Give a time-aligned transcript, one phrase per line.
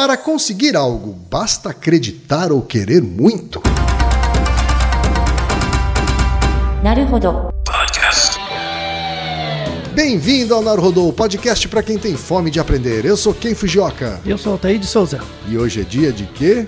[0.00, 3.60] Para conseguir algo, basta acreditar ou querer muito.
[6.82, 7.52] Naruhodo.
[7.66, 8.38] Podcast.
[9.92, 13.04] Bem-vindo ao Naruhodo, podcast para quem tem fome de aprender.
[13.04, 14.18] Eu sou Ken Fujioka.
[14.24, 15.20] Eu sou Altair de Souza.
[15.46, 16.64] E hoje é dia de quê?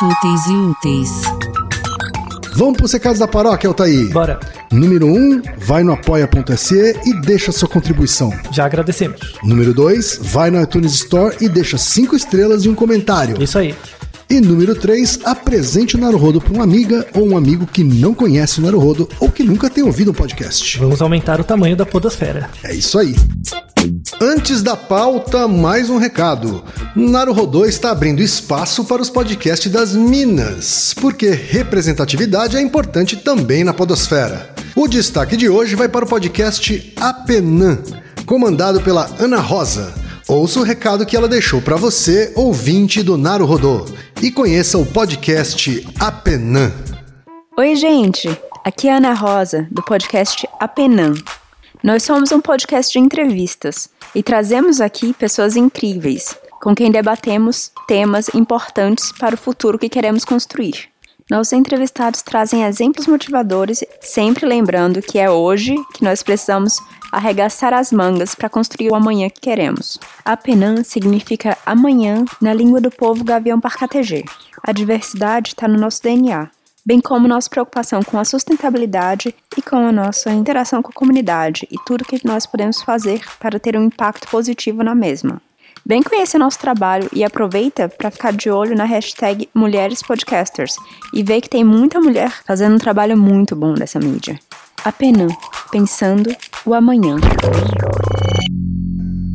[0.00, 1.10] Fúteis e úteis.
[2.56, 4.10] Vamos para os recados da paróquia, Altair.
[4.10, 4.40] Bora.
[4.70, 8.32] Número 1, um, vai no apoia.se e deixa sua contribuição.
[8.52, 9.34] Já agradecemos.
[9.42, 13.42] Número 2, vai no iTunes Store e deixa 5 estrelas e um comentário.
[13.42, 13.74] Isso aí.
[14.30, 18.60] E número 3, apresente o Naruhodo para uma amiga ou um amigo que não conhece
[18.60, 20.78] o Naruhodo ou que nunca tem ouvido um podcast.
[20.78, 22.50] Vamos aumentar o tamanho da podosfera.
[22.62, 23.16] É isso aí.
[24.20, 26.62] Antes da pauta, mais um recado.
[26.94, 33.72] Naruhodô está abrindo espaço para os podcasts das Minas, porque representatividade é importante também na
[33.72, 34.50] podosfera.
[34.76, 37.78] O destaque de hoje vai para o podcast Apenã,
[38.26, 39.94] comandado pela Ana Rosa.
[40.28, 43.86] Ouça o recado que ela deixou para você, ouvinte do Naruhodô,
[44.22, 46.70] e conheça o podcast Apenã.
[47.56, 48.28] Oi, gente!
[48.62, 51.14] Aqui é Ana Rosa, do podcast Apenã.
[51.82, 58.28] Nós somos um podcast de entrevistas e trazemos aqui pessoas incríveis, com quem debatemos temas
[58.34, 60.90] importantes para o futuro que queremos construir.
[61.30, 66.78] Nossos entrevistados trazem exemplos motivadores, sempre lembrando que é hoje que nós precisamos
[67.12, 69.98] arregaçar as mangas para construir o amanhã que queremos.
[70.24, 74.24] Apenã significa amanhã na língua do povo gavião parcategê.
[74.62, 76.50] A diversidade está no nosso DNA,
[76.84, 81.68] bem como nossa preocupação com a sustentabilidade e com a nossa interação com a comunidade
[81.70, 85.42] e tudo que nós podemos fazer para ter um impacto positivo na mesma.
[85.88, 90.76] Vem conhecer nosso trabalho e aproveita para ficar de olho na hashtag Mulheres Podcasters
[91.14, 94.38] e ver que tem muita mulher fazendo um trabalho muito bom nessa mídia.
[94.84, 95.32] Apenas
[95.72, 96.28] pensando
[96.66, 97.16] o amanhã.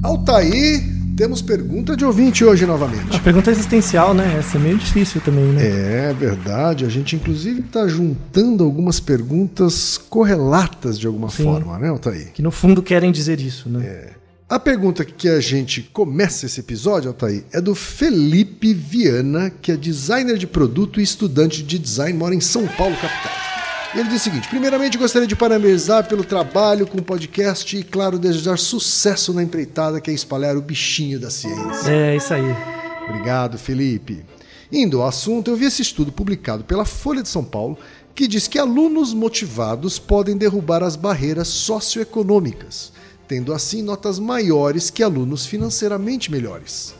[0.03, 0.83] Altair,
[1.17, 3.17] temos pergunta de ouvinte hoje novamente.
[3.17, 4.35] A pergunta existencial, né?
[4.37, 6.09] Essa é meio difícil também, né?
[6.09, 11.45] É verdade, a gente inclusive está juntando algumas perguntas correlatas de alguma Sim.
[11.45, 12.31] forma, né, Altair?
[12.31, 14.11] Que no fundo querem dizer isso, né?
[14.53, 19.75] A pergunta que a gente começa esse episódio, Altair, é do Felipe Viana, que é
[19.75, 23.31] designer de produto e estudante de design, mora em São Paulo, capital.
[23.95, 27.81] E ele diz o seguinte: primeiramente gostaria de parabenizar pelo trabalho com o podcast e,
[27.81, 31.89] claro, desejar sucesso na empreitada que é espalhar o bichinho da ciência.
[31.89, 32.55] É, isso aí.
[33.09, 34.23] Obrigado, Felipe.
[34.71, 37.75] Indo ao assunto, eu vi esse estudo publicado pela Folha de São Paulo
[38.13, 42.93] que diz que alunos motivados podem derrubar as barreiras socioeconômicas,
[43.33, 46.93] tendo assim notas maiores que alunos financeiramente melhores.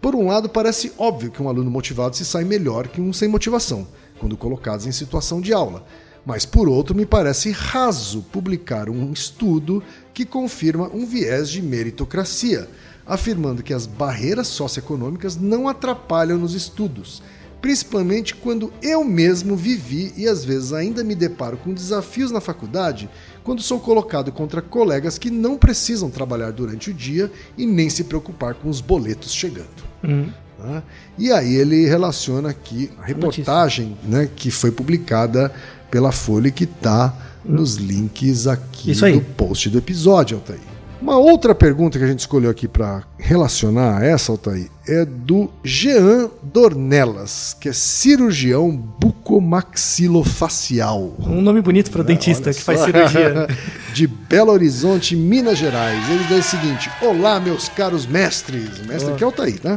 [0.00, 3.26] Por um lado, parece óbvio que um aluno motivado se sai melhor que um sem
[3.26, 3.84] motivação,
[4.20, 5.84] quando colocados em situação de aula.
[6.24, 9.82] Mas, por outro, me parece raso publicar um estudo
[10.14, 12.68] que confirma um viés de meritocracia,
[13.04, 17.20] afirmando que as barreiras socioeconômicas não atrapalham nos estudos,
[17.60, 23.10] principalmente quando eu mesmo vivi e às vezes ainda me deparo com desafios na faculdade
[23.44, 28.04] quando sou colocado contra colegas que não precisam trabalhar durante o dia e nem se
[28.04, 29.68] preocupar com os boletos chegando.
[30.04, 30.28] Hum.
[30.58, 30.82] Tá?
[31.18, 35.52] E aí ele relaciona aqui a reportagem né, que foi publicada
[35.90, 37.14] pela Folha e que está
[37.44, 39.14] nos links aqui Isso aí.
[39.14, 40.71] do post do episódio, Altair.
[41.02, 45.50] Uma outra pergunta que a gente escolheu aqui para relacionar a essa, Altair, é do
[45.64, 51.16] Jean Dornelas, que é cirurgião bucomaxilofacial.
[51.18, 52.86] Um nome bonito para o dentista Olha que faz só.
[52.86, 53.48] cirurgia.
[53.92, 56.08] De Belo Horizonte, Minas Gerais.
[56.08, 58.78] Ele diz o seguinte: Olá, meus caros mestres.
[58.78, 59.76] O mestre aqui é o Altair, né?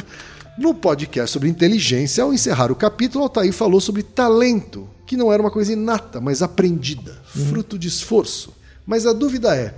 [0.60, 5.42] No podcast sobre inteligência, ao encerrar o capítulo, Altair falou sobre talento, que não era
[5.42, 7.18] uma coisa inata, mas aprendida,
[7.50, 8.54] fruto de esforço.
[8.86, 9.74] Mas a dúvida é: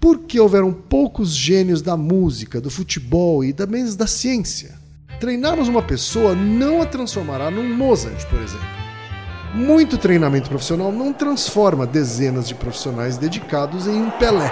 [0.00, 4.74] por que houveram poucos gênios da música, do futebol e também da ciência?
[5.20, 8.66] Treinarmos uma pessoa não a transformará num Mozart, por exemplo.
[9.54, 14.50] Muito treinamento profissional não transforma dezenas de profissionais dedicados em um Pelé.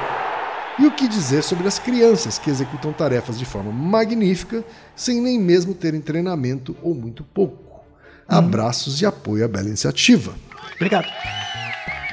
[0.79, 4.63] E o que dizer sobre as crianças que executam tarefas de forma magnífica
[4.95, 7.81] sem nem mesmo terem treinamento ou muito pouco?
[8.29, 10.35] Abraços e apoio à bela iniciativa.
[10.77, 11.09] Obrigado.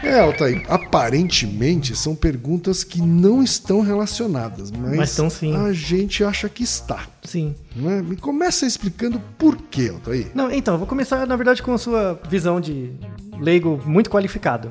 [0.05, 5.55] É, Altair, aparentemente são perguntas que não estão relacionadas, mas, Mas sim.
[5.55, 7.07] a gente acha que está.
[7.23, 7.55] Sim.
[7.77, 8.01] É?
[8.01, 10.27] Me começa explicando por quê, Altair.
[10.33, 12.91] Não, então, vou começar, na verdade, com a sua visão de
[13.39, 14.69] leigo muito qualificado.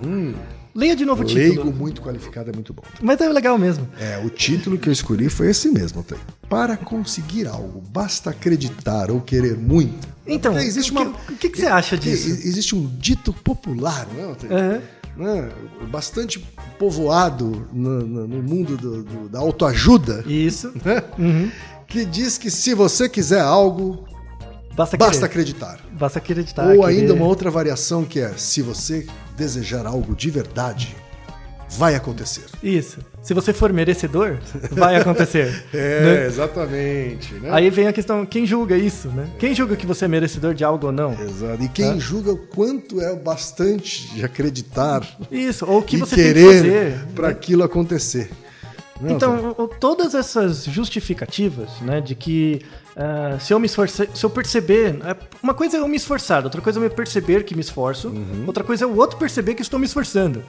[0.75, 1.45] Leia de novo o título.
[1.65, 2.83] Leigo muito qualificado é muito bom.
[3.01, 3.87] Mas é legal mesmo.
[3.99, 6.21] É, o título que eu escolhi foi esse mesmo, Altair.
[6.49, 10.09] Para conseguir algo, basta acreditar ou querer muito.
[10.27, 11.11] Então, existe o que- uma...
[11.11, 12.29] o que que você acha disso?
[12.29, 14.53] Existe um dito popular, não é, Altair?
[14.53, 14.81] Aham.
[15.17, 15.49] Né?
[15.91, 16.39] Bastante
[16.79, 20.73] povoado no, no- no mundo do- do- da autoajuda, Isso.
[20.85, 21.03] né?
[21.19, 21.51] Uhum.
[21.87, 24.05] que diz que se você quiser algo,
[24.77, 25.79] Basta, basta acreditar.
[25.93, 26.67] Basta acreditar.
[26.75, 27.01] Ou querer.
[27.03, 29.07] ainda uma outra variação que é: se você
[29.37, 30.97] desejar algo de verdade,
[31.77, 32.45] vai acontecer.
[32.63, 32.99] Isso.
[33.23, 34.39] Se você for merecedor,
[34.71, 35.65] vai acontecer.
[35.75, 36.27] É, né?
[36.27, 37.35] exatamente.
[37.35, 37.49] Né?
[37.53, 39.29] Aí vem a questão, quem julga isso, né?
[39.39, 41.13] Quem julga que você é merecedor de algo ou não?
[41.21, 41.63] Exato.
[41.63, 41.99] E quem Tá.
[41.99, 46.33] julga o quanto é o bastante de acreditar Isso, ou o que você tem que
[46.35, 47.07] querer fazer.
[47.15, 48.31] para aquilo acontecer.
[49.01, 49.11] Não.
[49.11, 52.63] Então, todas essas justificativas, né, de que
[52.97, 56.45] ah, se eu me esforçar, se eu perceber, é, uma coisa é eu me esforçar,
[56.45, 58.45] outra coisa é eu perceber que me esforço, Uhum.
[58.47, 60.43] outra coisa é o outro perceber que estou me esforçando.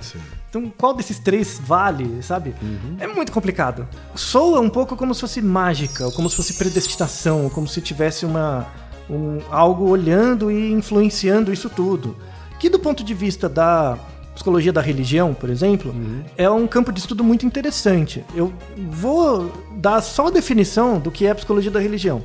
[0.50, 2.54] Então, qual desses três vale, sabe?
[2.62, 2.98] Uhum.
[3.00, 3.88] É muito complicado.
[4.14, 7.82] Soa um pouco como se fosse mágica, ou como se fosse predestinação, ou como se
[7.82, 8.68] tivesse uma
[9.10, 12.16] um, algo olhando e influenciando isso tudo.
[12.60, 13.98] Que do ponto de vista da
[14.36, 15.96] psicologia da religião, por exemplo,
[16.38, 18.24] é um campo de estudo muito interessante.
[18.36, 22.24] Eu vou dar só a definição do que é a psicologia da religião.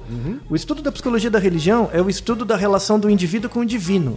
[0.48, 3.64] O estudo da psicologia da religião é o estudo da relação do indivíduo com o
[3.64, 4.16] divino.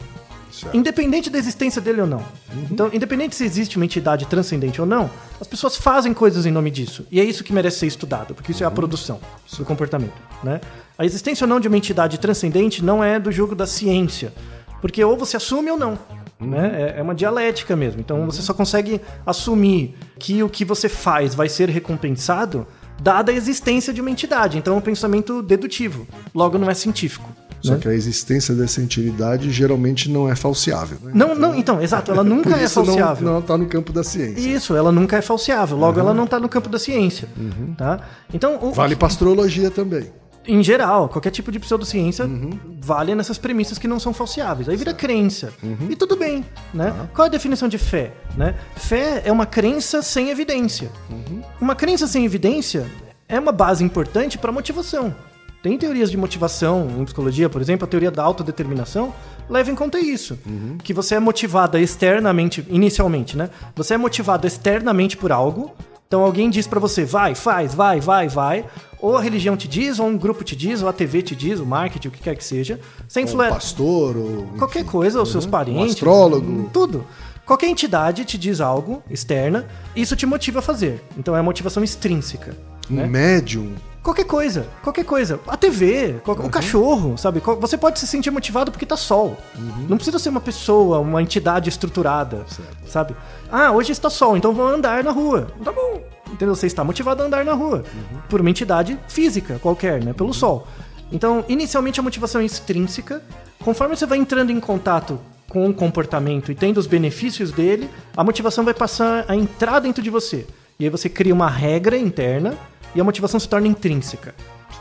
[0.52, 0.78] Certo.
[0.78, 2.24] Independente da existência dele ou não.
[2.70, 5.10] Então, independente se existe uma entidade transcendente ou não,
[5.42, 7.08] as pessoas fazem coisas em nome disso.
[7.12, 9.20] E é isso que merece ser estudado, porque isso é a produção
[9.58, 10.14] do comportamento.
[10.44, 10.62] Né?
[10.96, 14.32] A existência ou não de uma entidade transcendente não é do jogo da ciência.
[14.80, 15.98] Porque ou você assume ou não.
[16.44, 16.94] Né?
[16.96, 18.00] É- É uma dialética mesmo.
[18.00, 22.66] Então você só consegue assumir que o que você faz vai ser recompensado
[23.02, 24.58] dada a existência de uma entidade.
[24.58, 26.08] Então é um pensamento dedutivo.
[26.34, 27.28] Logo, não é científico.
[27.62, 27.80] Só né?
[27.80, 30.98] que a existência dessa entidade geralmente não é falseável.
[31.02, 31.12] né?
[31.16, 33.26] Não, não, então, exato, ela nunca é falseável.
[33.26, 34.42] não está no campo da ciência.
[34.50, 37.30] Isso, ela nunca é falseável, logo ela não está no campo da ciência,
[37.78, 38.02] tá?
[38.34, 40.12] Então, o- Vale para astrologia também.
[40.46, 42.52] Em geral, qualquer tipo de pseudociência Uhum.
[42.82, 44.68] vale nessas premissas que não são falseáveis.
[44.68, 45.54] Aí vira crença.
[45.64, 45.88] Uhum.
[45.90, 46.92] E tudo bem, né?
[46.92, 47.08] Tá.
[47.14, 48.56] Qual é a definição de fé, né?
[48.76, 50.92] Fé é uma crença sem evidência.
[51.10, 51.42] Uhum.
[51.62, 52.86] Uma crença sem evidência
[53.28, 55.16] é uma base importante para motivação.
[55.62, 59.14] Tem teorias de motivação em psicologia, por exemplo, a teoria da autodeterminação
[59.50, 60.38] leva em conta isso.
[60.46, 60.78] Uhum.
[60.84, 63.50] Que você é motivada externamente, inicialmente, né?
[63.74, 65.74] Você é motivado externamente por algo.
[66.14, 68.66] Então alguém diz pra você, vai, faz, vai, vai, vai.
[69.00, 71.60] Ou a religião te diz, ou um grupo te diz, ou a TV te diz,
[71.60, 72.80] o marketing, o que quer que seja.
[73.08, 76.46] Você Um influencia pastor, ou qualquer enfim, coisa, os seus um parentes, astrólogo.
[76.46, 77.04] hum, tudo.
[77.48, 79.66] Qualquer entidade te diz algo externa,
[79.96, 81.04] isso te motiva a fazer.
[81.18, 82.56] Então é a motivação extrínseca.
[82.92, 83.08] um né?
[83.08, 83.74] médium.
[84.04, 85.40] Qualquer coisa, qualquer coisa.
[85.48, 86.46] A TV, Uhum.
[86.46, 87.42] o cachorro, sabe?
[87.62, 89.38] Você pode se sentir motivado porque tá sol.
[89.58, 89.86] Uhum.
[89.88, 92.46] Não precisa ser uma pessoa, uma entidade estruturada,
[92.86, 93.16] sabe?
[93.50, 95.48] Ah, hoje está sol, então vou andar na rua.
[95.64, 96.02] Tá bom.
[96.30, 96.54] Entendeu?
[96.54, 97.78] Você está motivado a andar na rua.
[97.94, 98.20] Uhum.
[98.28, 100.12] Por uma entidade física qualquer, né?
[100.12, 100.68] Pelo sol.
[101.10, 103.22] Então, inicialmente a motivação é extrínseca.
[103.64, 105.18] Conforme você vai entrando em contato
[105.48, 110.04] com o comportamento e tendo os benefícios dele, a motivação vai passar a entrar dentro
[110.04, 110.46] de você.
[110.78, 112.58] E aí você cria uma regra interna
[112.96, 114.34] e a motivação se torna intrínseca,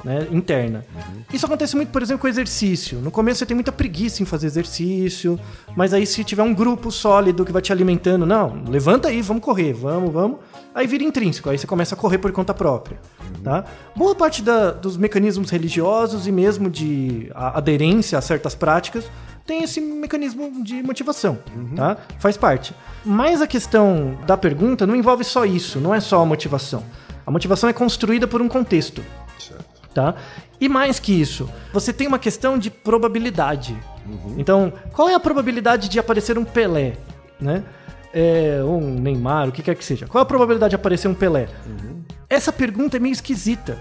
[0.04, 0.84] né, interna.
[1.32, 2.98] Isso acontece muito, por exemplo, com exercício.
[3.00, 5.38] No começo você tem muita preguiça em fazer exercício,
[5.76, 9.42] mas aí se tiver um grupo sólido que vai te alimentando, não, levanta aí, vamos
[9.42, 10.38] correr, vamos, vamos,
[10.74, 12.98] aí vira intrínseco, aí você começa a correr por conta própria,
[13.44, 13.64] tá?
[13.94, 19.04] Boa parte da- dos mecanismos religiosos e mesmo de a- aderência a certas práticas
[19.46, 21.38] tem esse mecanismo de motivação,
[21.76, 21.96] tá?
[22.18, 22.72] Faz parte.
[23.04, 26.84] Mas a questão da pergunta não envolve só isso, não é só a motivação.
[27.26, 29.04] A motivação é construída por um contexto,
[29.94, 30.14] tá?
[30.60, 33.76] E mais que isso, você tem uma questão de probabilidade.
[34.36, 36.96] Então, qual é a probabilidade de aparecer um Pelé,
[37.40, 37.64] né?
[38.14, 40.06] É, ou um Neymar, o que quer que seja.
[40.06, 41.48] Qual é a probabilidade de aparecer um Pelé?
[42.28, 43.78] Essa pergunta é meio esquisita.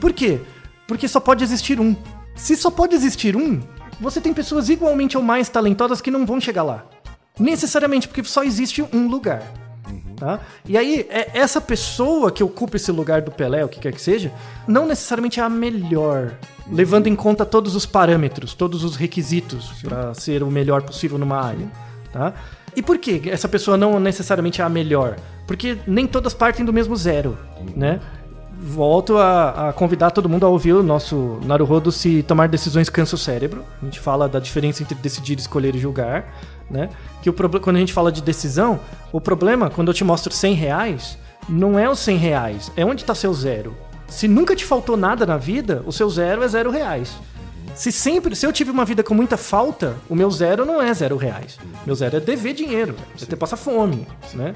[0.00, 0.40] Por quê?
[0.86, 1.94] Porque só pode existir um.
[2.34, 3.60] Se só pode existir um,
[4.00, 6.86] você tem pessoas igualmente ou mais talentosas que não vão chegar lá.
[7.38, 9.42] Necessariamente, porque só existe um lugar.
[10.20, 10.38] Tá?
[10.68, 14.02] E aí, é essa pessoa que ocupa esse lugar do Pelé, o que quer que
[14.02, 14.30] seja,
[14.68, 16.34] não necessariamente é a melhor,
[16.70, 21.40] levando em conta todos os parâmetros, todos os requisitos para ser o melhor possível numa
[21.40, 21.66] área.
[22.12, 22.34] Tá?
[22.76, 25.16] E por que essa pessoa não necessariamente é a melhor?
[25.46, 27.38] Porque nem todas partem do mesmo zero,
[27.74, 27.98] né?
[28.62, 33.14] Volto a, a convidar todo mundo a ouvir o nosso Naruhodo se tomar decisões cansa
[33.14, 33.64] o cérebro.
[33.80, 36.30] A gente fala da diferença entre decidir, escolher e julgar,
[36.70, 36.88] né?
[37.22, 38.80] Que o quando a gente fala de decisão,
[39.12, 43.02] o problema, quando eu te mostro 100 reais, não é os 100 reais, é onde
[43.02, 43.76] está seu zero.
[44.06, 47.16] Se nunca te faltou nada na vida, o seu zero é zero reais.
[47.74, 50.92] Se sempre, se eu tive uma vida com muita falta, o meu zero não é
[50.92, 51.58] zero reais.
[51.86, 54.54] Meu zero é dever dinheiro, é ter passar fome, né?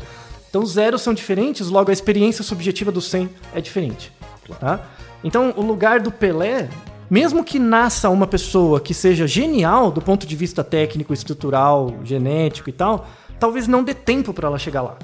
[0.51, 4.13] Então os zeros são diferentes, logo a experiência subjetiva do 100 é diferente,
[4.61, 4.81] tá?
[5.25, 6.69] Então o lugar do Pelé,
[7.11, 12.69] mesmo que nasça uma pessoa que seja genial do ponto de vista técnico, estrutural, genético
[12.71, 13.07] e tal,
[13.39, 14.97] talvez não dê tempo para ela chegar lá.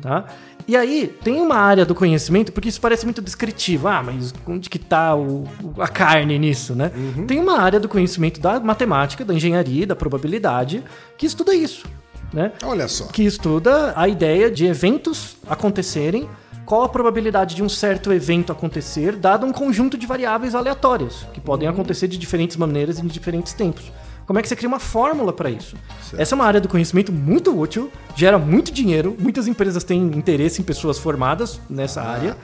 [0.00, 0.24] Tá?
[0.66, 3.88] E aí, tem uma área do conhecimento, porque isso parece muito descritivo.
[3.88, 5.46] Ah, mas onde que tá o,
[5.78, 6.92] a carne nisso, né?
[7.26, 10.84] Tem uma área do conhecimento da matemática, da engenharia, da probabilidade,
[11.16, 11.86] que estuda isso,
[12.34, 12.52] né?
[12.62, 13.06] Olha só.
[13.06, 16.28] que estuda a ideia de eventos acontecerem,
[16.68, 21.40] qual a probabilidade de um certo evento acontecer, dado um conjunto de variáveis aleatórias, que
[21.40, 23.90] podem acontecer de diferentes maneiras e em diferentes tempos.
[24.26, 25.76] Como é que você cria uma fórmula para isso?
[26.18, 30.60] Essa é uma área do conhecimento muito útil, gera muito dinheiro, muitas empresas têm interesse
[30.60, 32.36] em pessoas formadas nessa área,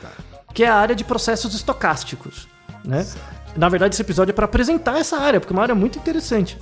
[0.54, 2.48] que é a área de processos estocásticos.
[2.82, 3.06] Né?
[3.54, 6.56] Na verdade, esse episódio é para apresentar essa área, porque é uma área muito interessante.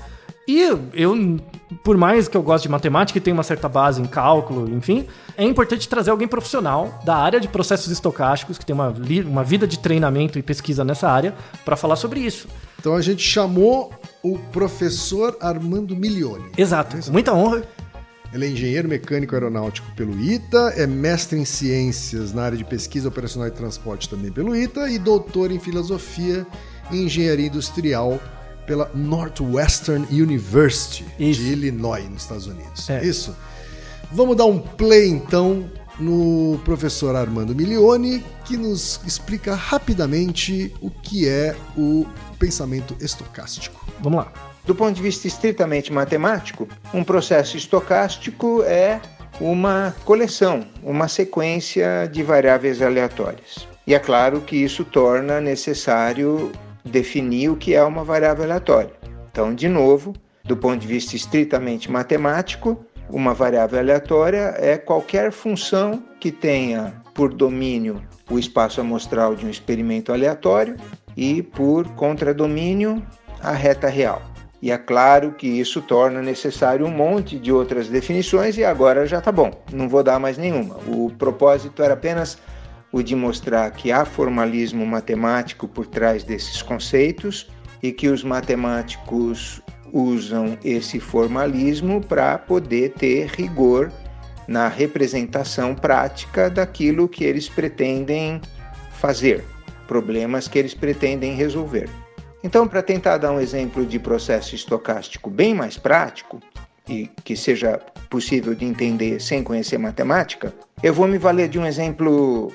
[0.47, 0.61] E
[0.93, 1.39] eu,
[1.85, 5.07] por mais que eu goste de matemática e tenha uma certa base em cálculo, enfim,
[5.37, 8.93] é importante trazer alguém profissional da área de processos estocásticos, que tem uma,
[9.25, 11.35] uma vida de treinamento e pesquisa nessa área,
[11.65, 12.49] para falar sobre isso.
[12.81, 16.51] Então a gente chamou o professor Armando Milioni.
[16.59, 17.63] Exato, muita honra.
[18.33, 23.09] Ele é engenheiro mecânico aeronáutico pelo ITA, é mestre em ciências na área de pesquisa
[23.09, 26.47] operacional e transporte também pelo ITA e doutor em filosofia
[26.91, 28.19] e engenharia industrial
[28.66, 31.40] pela Northwestern University Isso.
[31.40, 32.88] de Illinois, nos Estados Unidos.
[32.88, 33.04] É.
[33.04, 33.37] Isso.
[34.11, 41.28] Vamos dar um play então no professor Armando Milioni, que nos explica rapidamente o que
[41.28, 42.07] é o
[42.38, 43.85] pensamento estocástico.
[44.00, 44.33] Vamos lá.
[44.64, 49.00] Do ponto de vista estritamente matemático, um processo estocástico é
[49.40, 53.66] uma coleção, uma sequência de variáveis aleatórias.
[53.87, 56.52] E é claro que isso torna necessário
[56.85, 58.93] definir o que é uma variável aleatória.
[59.31, 60.12] Então, de novo,
[60.45, 67.33] do ponto de vista estritamente matemático, uma variável aleatória é qualquer função que tenha por
[67.33, 70.77] domínio o espaço amostral de um experimento aleatório
[71.17, 73.03] e por contradomínio
[73.43, 74.23] a reta real.
[74.62, 79.19] E é claro que isso torna necessário um monte de outras definições e agora já
[79.19, 80.77] está bom, não vou dar mais nenhuma.
[80.87, 82.39] O propósito era apenas
[82.93, 87.49] o de mostrar que há formalismo matemático por trás desses conceitos
[87.83, 93.91] e que os matemáticos usam esse formalismo para poder ter rigor
[94.47, 98.41] na representação prática daquilo que eles pretendem
[98.93, 99.45] fazer,
[99.89, 101.89] problemas que eles pretendem resolver.
[102.45, 106.41] Então, para tentar dar um exemplo de processo estocástico bem mais prático
[106.89, 107.79] e que seja
[108.11, 112.53] possível de entender sem conhecer matemática, eu vou me valer de um exemplo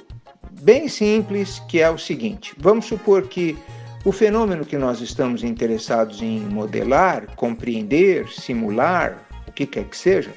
[0.62, 3.58] bem simples, que é o seguinte: vamos supor que
[4.06, 10.32] o fenômeno que nós estamos interessados em modelar, compreender, simular, o que quer que seja,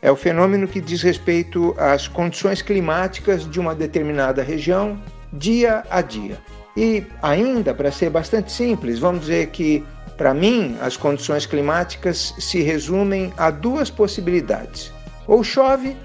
[0.00, 5.00] é o fenômeno que diz respeito às condições climáticas de uma determinada região
[5.32, 6.38] dia a dia.
[6.76, 9.82] E ainda, para ser bastante simples, vamos dizer que,
[10.16, 14.92] para mim, as condições climáticas se resumem a duas possibilidades:
[15.26, 15.96] ou chove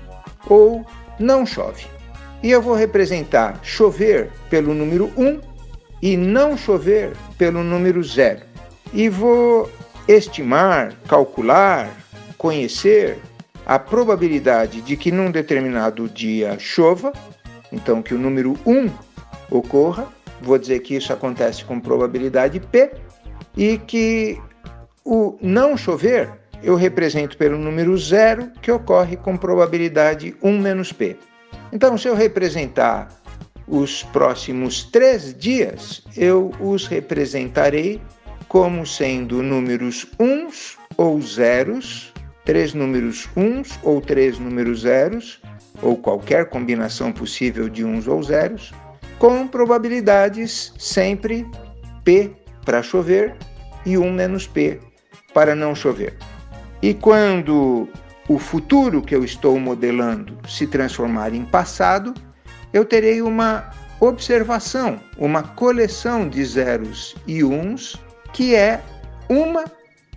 [0.47, 0.85] ou
[1.19, 1.85] não chove.
[2.43, 5.39] E eu vou representar chover pelo número 1
[6.01, 8.41] e não chover pelo número 0.
[8.93, 9.69] E vou
[10.07, 11.89] estimar, calcular,
[12.37, 13.19] conhecer
[13.65, 17.13] a probabilidade de que num determinado dia chova,
[17.71, 18.89] então que o número 1
[19.51, 20.07] ocorra,
[20.41, 22.91] vou dizer que isso acontece com probabilidade P,
[23.55, 24.41] e que
[25.05, 26.29] o não chover
[26.63, 31.17] eu represento pelo número 0, que ocorre com probabilidade 1 menos P.
[31.71, 33.07] Então, se eu representar
[33.67, 38.01] os próximos três dias, eu os representarei
[38.47, 42.13] como sendo números uns ou zeros,
[42.43, 45.41] três números uns ou três números zeros,
[45.81, 48.73] ou qualquer combinação possível de uns ou zeros,
[49.17, 51.45] com probabilidades sempre
[52.03, 52.31] P
[52.65, 53.35] para chover
[53.85, 54.79] e 1 menos P
[55.33, 56.17] para não chover.
[56.81, 57.87] E quando
[58.33, 62.13] o futuro que eu estou modelando se transformar em passado,
[62.71, 63.69] eu terei uma
[63.99, 68.81] observação, uma coleção de zeros e uns, que é
[69.27, 69.65] uma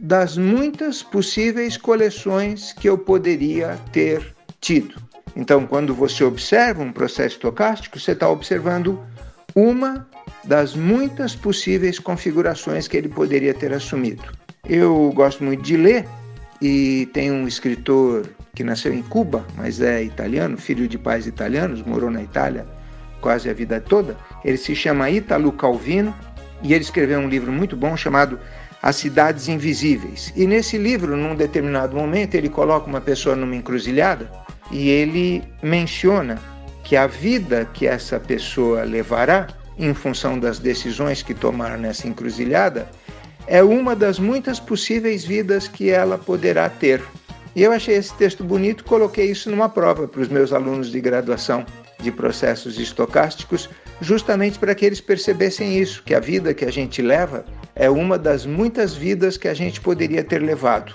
[0.00, 4.94] das muitas possíveis coleções que eu poderia ter tido.
[5.34, 9.02] Então, quando você observa um processo estocástico, você está observando
[9.56, 10.06] uma
[10.44, 14.22] das muitas possíveis configurações que ele poderia ter assumido.
[14.64, 16.06] Eu gosto muito de ler
[16.60, 21.82] e tem um escritor que nasceu em Cuba, mas é italiano, filho de pais italianos,
[21.82, 22.66] morou na Itália
[23.20, 24.16] quase a vida toda.
[24.44, 26.14] Ele se chama Italo Calvino
[26.62, 28.38] e ele escreveu um livro muito bom chamado
[28.82, 30.32] As Cidades Invisíveis.
[30.36, 34.30] E nesse livro, num determinado momento, ele coloca uma pessoa numa encruzilhada
[34.70, 36.38] e ele menciona
[36.84, 39.46] que a vida que essa pessoa levará
[39.78, 42.88] em função das decisões que tomar nessa encruzilhada
[43.46, 47.02] é uma das muitas possíveis vidas que ela poderá ter.
[47.54, 51.00] E eu achei esse texto bonito, coloquei isso numa prova para os meus alunos de
[51.00, 51.64] graduação
[52.00, 53.70] de processos estocásticos,
[54.00, 58.18] justamente para que eles percebessem isso, que a vida que a gente leva é uma
[58.18, 60.94] das muitas vidas que a gente poderia ter levado.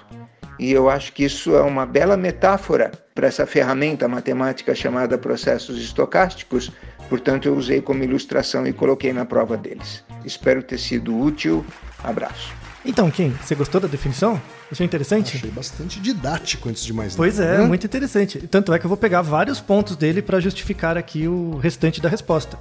[0.60, 5.82] E eu acho que isso é uma bela metáfora para essa ferramenta matemática chamada processos
[5.82, 6.70] estocásticos,
[7.10, 10.04] portanto eu usei como ilustração e coloquei na prova deles.
[10.26, 11.66] Espero ter sido útil.
[12.04, 12.54] Abraço.
[12.86, 14.42] Então, Kim, você gostou da definição?
[14.72, 15.36] Achou interessante?
[15.36, 17.18] Achei bastante didático antes de mais nada.
[17.18, 17.66] Pois é, né?
[17.66, 18.40] muito interessante.
[18.48, 22.08] Tanto é que eu vou pegar vários pontos dele para justificar aqui o restante da
[22.08, 22.58] resposta.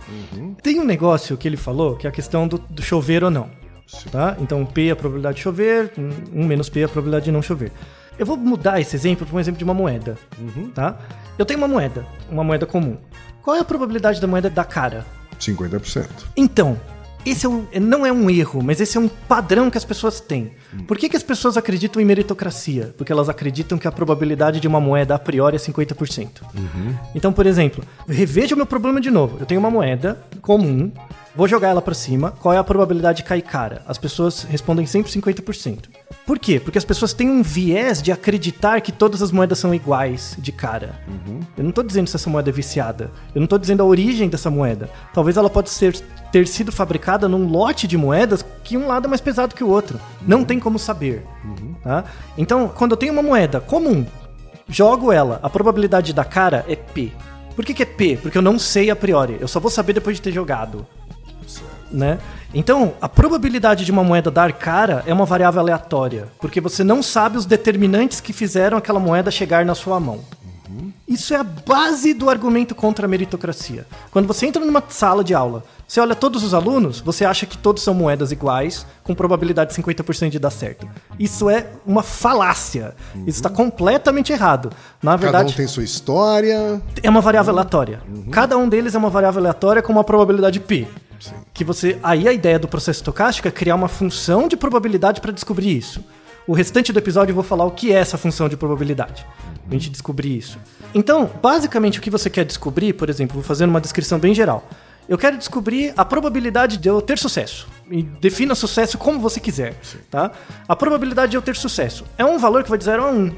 [0.62, 3.48] Tem um negócio que ele falou, que é a questão do, do chover ou não.
[4.10, 4.36] Tá?
[4.40, 7.40] Então, P é a probabilidade de chover, 1 menos P é a probabilidade de não
[7.40, 7.72] chover.
[8.18, 10.18] Eu vou mudar esse exemplo para um exemplo de uma moeda.
[10.74, 10.98] Tá?
[11.38, 12.98] Eu tenho uma moeda, uma moeda comum.
[13.40, 15.06] Qual é a probabilidade da moeda dar cara?
[15.38, 16.06] 50%.
[16.36, 16.78] Então,
[17.30, 20.20] esse é um- não é um erro, mas esse é um padrão que as pessoas
[20.20, 20.52] têm.
[20.86, 22.94] Por que, que as pessoas acreditam em meritocracia?
[22.96, 26.42] Porque elas acreditam que a probabilidade de uma moeda a priori é 50%.
[27.14, 29.36] Então, por exemplo, reveja o meu problema de novo.
[29.40, 30.90] Eu tenho uma moeda comum,
[31.34, 32.32] vou jogar ela pra cima.
[32.40, 33.82] Qual é a probabilidade de cair cara?
[33.86, 35.84] As pessoas respondem sempre 50%.
[36.26, 36.60] Por quê?
[36.60, 40.52] Porque as pessoas têm um viés de acreditar que todas as moedas são iguais de
[40.52, 40.94] cara.
[41.56, 43.10] Eu não tô dizendo se essa moeda é viciada.
[43.34, 44.90] Eu não tô dizendo a origem dessa moeda.
[45.14, 45.94] Talvez ela pode ser,
[46.30, 49.68] ter sido fabricada num lote de moedas que um lado é mais pesado que o
[49.68, 49.98] outro.
[50.20, 51.24] Não tem como saber.
[51.82, 52.04] tá?
[52.36, 54.04] Então, quando eu tenho uma moeda comum,
[54.68, 57.12] jogo ela, a probabilidade da cara é P.
[57.56, 58.16] Por que, que é P?
[58.20, 59.36] Porque eu não sei a priori.
[59.40, 60.86] Eu só vou saber depois de ter jogado.
[61.90, 62.18] Né?
[62.52, 67.02] Então, a probabilidade de uma moeda dar cara é uma variável aleatória, porque você não
[67.02, 70.20] sabe os determinantes que fizeram aquela moeda chegar na sua mão.
[71.06, 73.86] Isso é a base do argumento contra a meritocracia.
[74.10, 77.56] Quando você entra numa sala de aula, você olha todos os alunos, você acha que
[77.56, 80.86] todos são moedas iguais, com probabilidade de 50% de dar certo.
[81.18, 82.94] Isso é uma falácia.
[83.26, 84.70] Isso está completamente errado.
[85.02, 86.82] Na Cada verdade, um tem sua história.
[87.02, 88.02] é uma variável aleatória.
[88.30, 90.86] Cada um deles é uma variável aleatória com uma probabilidade P.
[91.52, 91.98] Que você.
[92.02, 96.04] Aí a ideia do processo estocástico é criar uma função de probabilidade para descobrir isso.
[96.46, 99.26] O restante do episódio eu vou falar o que é essa função de probabilidade.
[99.68, 100.58] Pra gente descobrir isso.
[100.94, 104.66] Então, basicamente, o que você quer descobrir, por exemplo, vou fazer uma descrição bem geral.
[105.08, 107.66] Eu quero descobrir a probabilidade de eu ter sucesso.
[107.90, 109.74] E defina sucesso como você quiser,
[110.10, 110.30] tá?
[110.66, 113.14] A probabilidade de eu ter sucesso é um valor que vai de 0 a 1.
[113.14, 113.34] Um.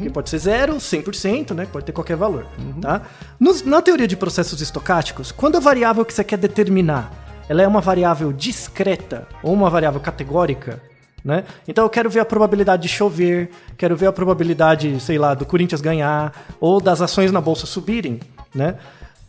[0.00, 1.66] Que pode ser 0, 100%, né?
[1.70, 2.46] Pode ter qualquer valor,
[2.80, 3.02] tá?
[3.38, 7.12] Nos- na teoria de processos estocásticos, quando a variável que você quer determinar,
[7.48, 10.80] ela é uma variável discreta ou uma variável categórica,
[11.24, 11.44] né?
[11.66, 15.46] Então eu quero ver a probabilidade de chover, quero ver a probabilidade, sei lá, do
[15.46, 18.20] Corinthians ganhar ou das ações na bolsa subirem,
[18.54, 18.74] né?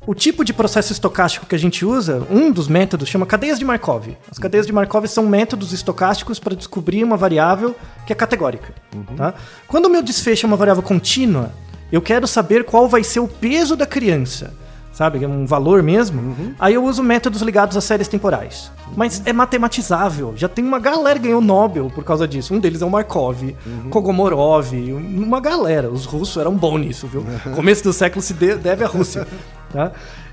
[0.09, 3.63] O tipo de processo estocástico que a gente usa, um dos métodos chama cadeias de
[3.63, 4.07] Markov.
[4.31, 7.75] As cadeias de Markov são métodos estocásticos para descobrir uma variável
[8.07, 8.73] que é categórica.
[9.15, 9.35] Tá?
[9.67, 11.51] Quando o meu desfecho é uma variável contínua,
[11.91, 14.51] eu quero saber qual vai ser o peso da criança.
[14.91, 15.23] Sabe?
[15.23, 16.55] É um valor mesmo.
[16.57, 18.71] Aí eu uso métodos ligados a séries temporais.
[18.97, 20.33] Mas é matematizável.
[20.35, 22.51] Já tem uma galera que ganhou Nobel por causa disso.
[22.55, 23.55] Um deles é o Markov,
[23.91, 25.87] Kogomorov, uma galera.
[25.91, 27.23] Os russos eram bons nisso, viu?
[27.55, 29.27] Começo do século se de- deve à Rússia.
[29.71, 29.91] Tá?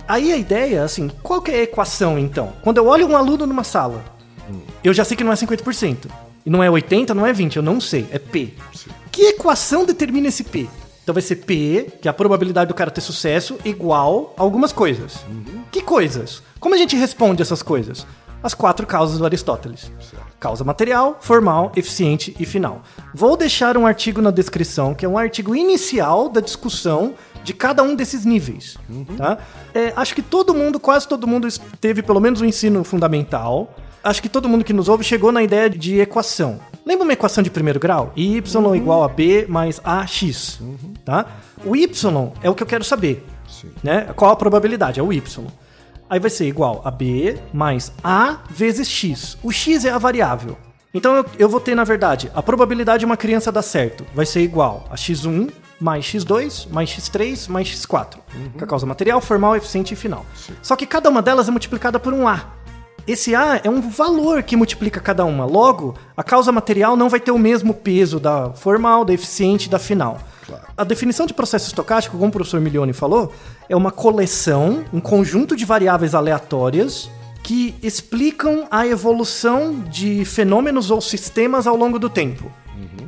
[0.09, 2.53] Aí a ideia, assim, qual que é a equação então?
[2.63, 4.05] Quando eu olho um aluno numa sala,
[4.83, 6.07] eu já sei que não é 50%.
[6.45, 8.07] E não é 80%, não é 20%, eu não sei.
[8.13, 8.55] É P.
[9.11, 10.69] Que equação determina esse P?
[11.03, 14.73] Então vai ser P, que é a probabilidade do cara ter sucesso, igual a algumas
[14.73, 15.25] coisas.
[15.71, 16.43] Que coisas?
[16.61, 18.07] Como a gente responde essas coisas?
[18.43, 19.91] As quatro causas do Aristóteles.
[20.39, 22.83] Causa material, formal, eficiente e final.
[23.15, 27.83] Vou deixar um artigo na descrição, que é um artigo inicial da discussão de cada
[27.83, 28.77] um desses níveis.
[29.17, 29.39] Tá?
[29.75, 31.49] É, acho que todo mundo, quase todo mundo,
[31.81, 33.75] teve pelo menos o ensino fundamental.
[34.05, 36.61] Acho que todo mundo que nos ouve chegou na ideia de equação.
[36.85, 38.13] Lembra uma equação de primeiro grau?
[38.15, 40.61] Y igual a B mais AX.
[41.05, 41.27] Tá?
[41.65, 43.25] O Y é o que eu quero saber.
[43.83, 44.13] Né?
[44.15, 45.01] Qual a probabilidade?
[45.01, 45.47] É o Y.
[46.09, 49.37] Aí vai ser igual a B mais A vezes X.
[49.43, 50.57] O X é a variável.
[50.95, 54.25] Então eu, eu vou ter, na verdade, a probabilidade de uma criança dar certo vai
[54.25, 58.17] ser igual a x1 mais x2 mais x3 mais x4.
[58.57, 60.25] Que é a causa material, formal, eficiente e final.
[60.63, 62.47] Só que cada uma delas é multiplicada por um A.
[63.07, 65.45] Esse A é um valor que multiplica cada uma.
[65.45, 69.71] Logo, a causa material não vai ter o mesmo peso da formal, da eficiente e
[69.71, 70.19] da final.
[70.77, 73.33] A definição de processo estocástico, como o professor Milione falou,
[73.69, 77.11] é uma coleção, um conjunto de variáveis aleatórias
[77.43, 82.51] que explicam a evolução de fenômenos ou sistemas ao longo do tempo.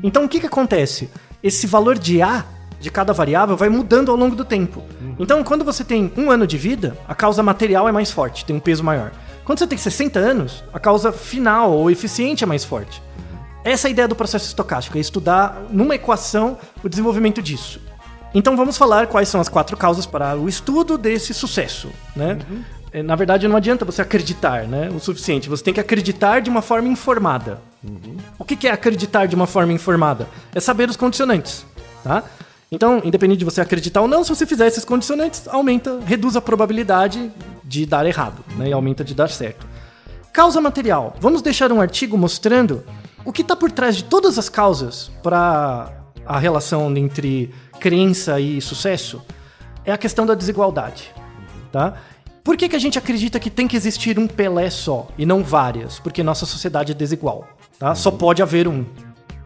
[0.02, 1.10] Então, o que, que acontece?
[1.42, 2.44] Esse valor de A
[2.80, 4.84] de cada variável vai mudando ao longo do tempo.
[5.18, 8.54] Então, quando você tem um ano de vida, a causa material é mais forte, tem
[8.54, 9.10] um peso maior.
[9.44, 13.02] Quando você tem 60 anos, a causa final ou eficiente é mais forte.
[13.64, 17.80] Essa é a ideia do processo estocástico, é estudar numa equação o desenvolvimento disso.
[18.34, 22.38] Então vamos falar quais são as quatro causas para o estudo desse sucesso, né?
[22.92, 24.90] É, Na verdade, não adianta você acreditar, né?
[24.94, 25.48] O suficiente.
[25.48, 27.60] Você tem que acreditar de uma forma informada.
[28.38, 30.28] O que que é acreditar de uma forma informada?
[30.54, 31.64] É saber os condicionantes,
[32.02, 32.22] tá?
[32.70, 36.40] Então, independente de você acreditar ou não, se você fizer esses condicionantes, aumenta, reduz a
[36.40, 37.30] probabilidade
[37.64, 38.68] de dar errado, né?
[38.68, 39.66] E aumenta de dar certo.
[40.32, 41.16] Causa material.
[41.18, 42.84] Vamos deixar um artigo mostrando
[43.28, 45.92] o que está por trás de todas as causas para
[46.24, 49.20] a relação entre crença e sucesso.
[49.84, 51.14] É a questão da desigualdade,
[51.70, 51.98] tá?
[52.42, 55.44] Por que, que a gente acredita que tem que existir um Pelé só e não
[55.44, 55.98] várias?
[55.98, 57.46] Porque nossa sociedade é desigual,
[57.78, 57.94] tá?
[57.94, 58.86] Só pode haver um,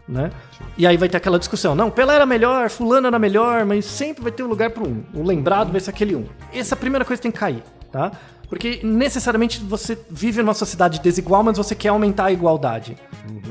[0.07, 0.31] né?
[0.77, 1.75] E aí vai ter aquela discussão.
[1.75, 5.03] Não, Pelé era melhor, fulano era melhor, mas sempre vai ter um lugar para um.
[5.13, 6.25] O lembrado vai ser aquele um.
[6.53, 8.13] Essa primeira coisa tem que cair, tá?
[8.49, 12.95] Porque necessariamente você vive numa sociedade desigual, mas você quer aumentar a igualdade.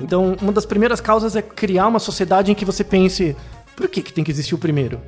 [0.01, 3.37] Então, uma das primeiras causas é criar uma sociedade em que você pense:
[3.77, 5.01] por que, que tem que existir o primeiro?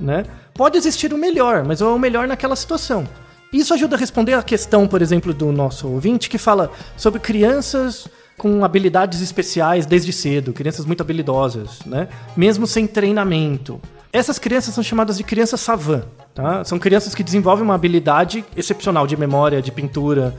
[0.00, 0.24] Né?
[0.52, 3.08] Pode existir o melhor, mas é o melhor naquela situação.
[3.52, 8.08] Isso ajuda a responder a questão, por exemplo, do nosso ouvinte que fala sobre crianças
[8.36, 12.08] com habilidades especiais desde cedo, crianças muito habilidosas, né?
[12.36, 13.80] Mesmo sem treinamento.
[14.14, 16.62] Essas crianças são chamadas de crianças savant, tá?
[16.62, 20.32] São crianças que desenvolvem uma habilidade excepcional de memória, de pintura,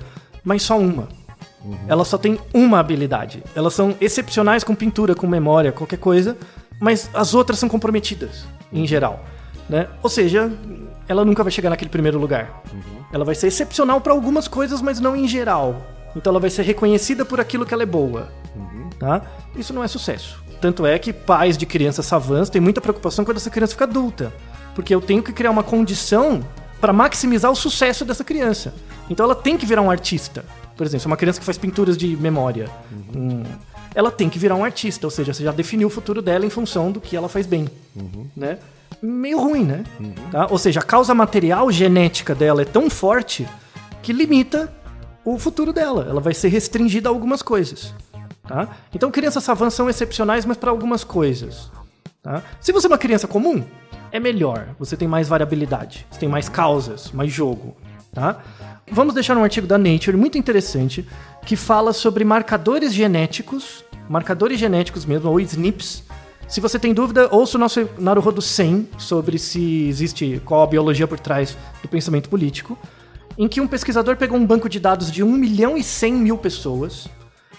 [0.45, 1.09] mas só uma.
[1.85, 3.43] Elas só têm uma habilidade.
[3.53, 6.37] Elas são excepcionais com pintura, com memória, qualquer coisa,
[6.79, 9.25] mas as outras são comprometidas, em geral.
[9.67, 9.89] Né?
[10.01, 10.49] Ou seja,
[11.05, 12.63] ela nunca vai chegar naquele primeiro lugar.
[13.11, 15.81] Ela vai ser excepcional para algumas coisas, mas não em geral.
[16.15, 18.29] Então ela vai ser reconhecida por aquilo que ela é boa.
[18.97, 19.21] Tá?
[19.53, 20.44] Isso não é sucesso.
[20.61, 24.33] Tanto é que pais de crianças savants têm muita preocupação quando essa criança fica adulta.
[24.73, 26.43] Porque eu tenho que criar uma condição
[26.81, 28.73] para maximizar o sucesso dessa criança.
[29.09, 30.45] Então ela tem que virar um artista.
[30.75, 32.69] Por exemplo, se é uma criança que faz pinturas de memória.
[33.15, 33.43] Hum,
[33.93, 36.49] ela tem que virar um artista, ou seja, você já definiu o futuro dela em
[36.49, 37.69] função do que ela faz bem.
[38.35, 38.57] Né?
[39.01, 39.83] Meio ruim, né?
[40.31, 40.47] Tá?
[40.49, 43.47] Ou seja, a causa material genética dela é tão forte
[44.01, 44.71] que limita
[45.23, 46.05] o futuro dela.
[46.09, 47.93] Ela vai ser restringida a algumas coisas.
[48.47, 48.67] Tá?
[48.93, 51.71] Então, crianças savants são excepcionais, mas para algumas coisas.
[52.21, 52.43] Tá?
[52.59, 53.63] Se você é uma criança comum,
[54.11, 54.69] é melhor.
[54.79, 57.75] Você tem mais variabilidade, você tem mais causas, mais jogo.
[58.13, 58.41] Tá?
[58.91, 61.05] Vamos deixar um artigo da Nature muito interessante
[61.45, 66.03] que fala sobre marcadores genéticos, marcadores genéticos mesmo, ou SNPs.
[66.47, 71.07] Se você tem dúvida, ouça o nosso Naruhodo 100 sobre se existe qual a biologia
[71.07, 72.77] por trás do pensamento político,
[73.37, 76.37] em que um pesquisador pegou um banco de dados de 1 milhão e 100 mil
[76.37, 77.09] pessoas,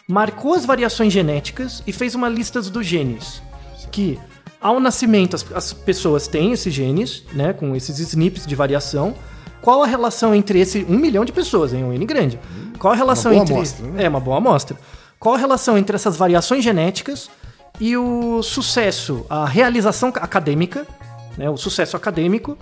[0.09, 3.43] marcou as variações genéticas e fez uma lista dos genes.
[3.91, 4.19] Que
[4.61, 9.15] ao nascimento as, as pessoas têm esses genes, né, com esses SNPs de variação.
[9.61, 12.39] Qual a relação entre esse 1 milhão de pessoas, em um N grande?
[12.79, 13.55] Qual a relação boa entre.
[13.55, 14.05] amostra, né?
[14.05, 14.77] É, uma boa amostra.
[15.19, 17.29] Qual a relação entre essas variações genéticas
[17.81, 20.87] e o sucesso, a realização acadêmica,
[21.37, 22.57] né, o sucesso acadêmico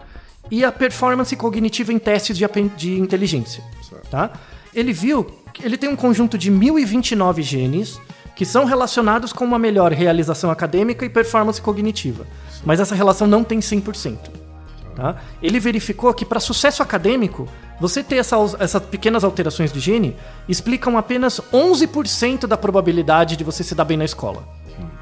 [0.50, 3.62] e a performance cognitiva em testes de, de inteligência.
[4.10, 4.32] Tá?
[4.74, 8.00] Ele viu que ele tem um conjunto de 1029 genes
[8.34, 12.26] que são relacionados com uma melhor realização acadêmica e performance cognitiva.
[12.64, 14.18] Mas essa relação não tem 100%.
[14.96, 15.16] Tá?
[15.42, 17.48] Ele verificou que para sucesso acadêmico,
[17.80, 20.16] você ter essa- essas pequenas alterações de gene
[20.48, 24.46] explicam apenas 11% da probabilidade de você se dar bem na escola.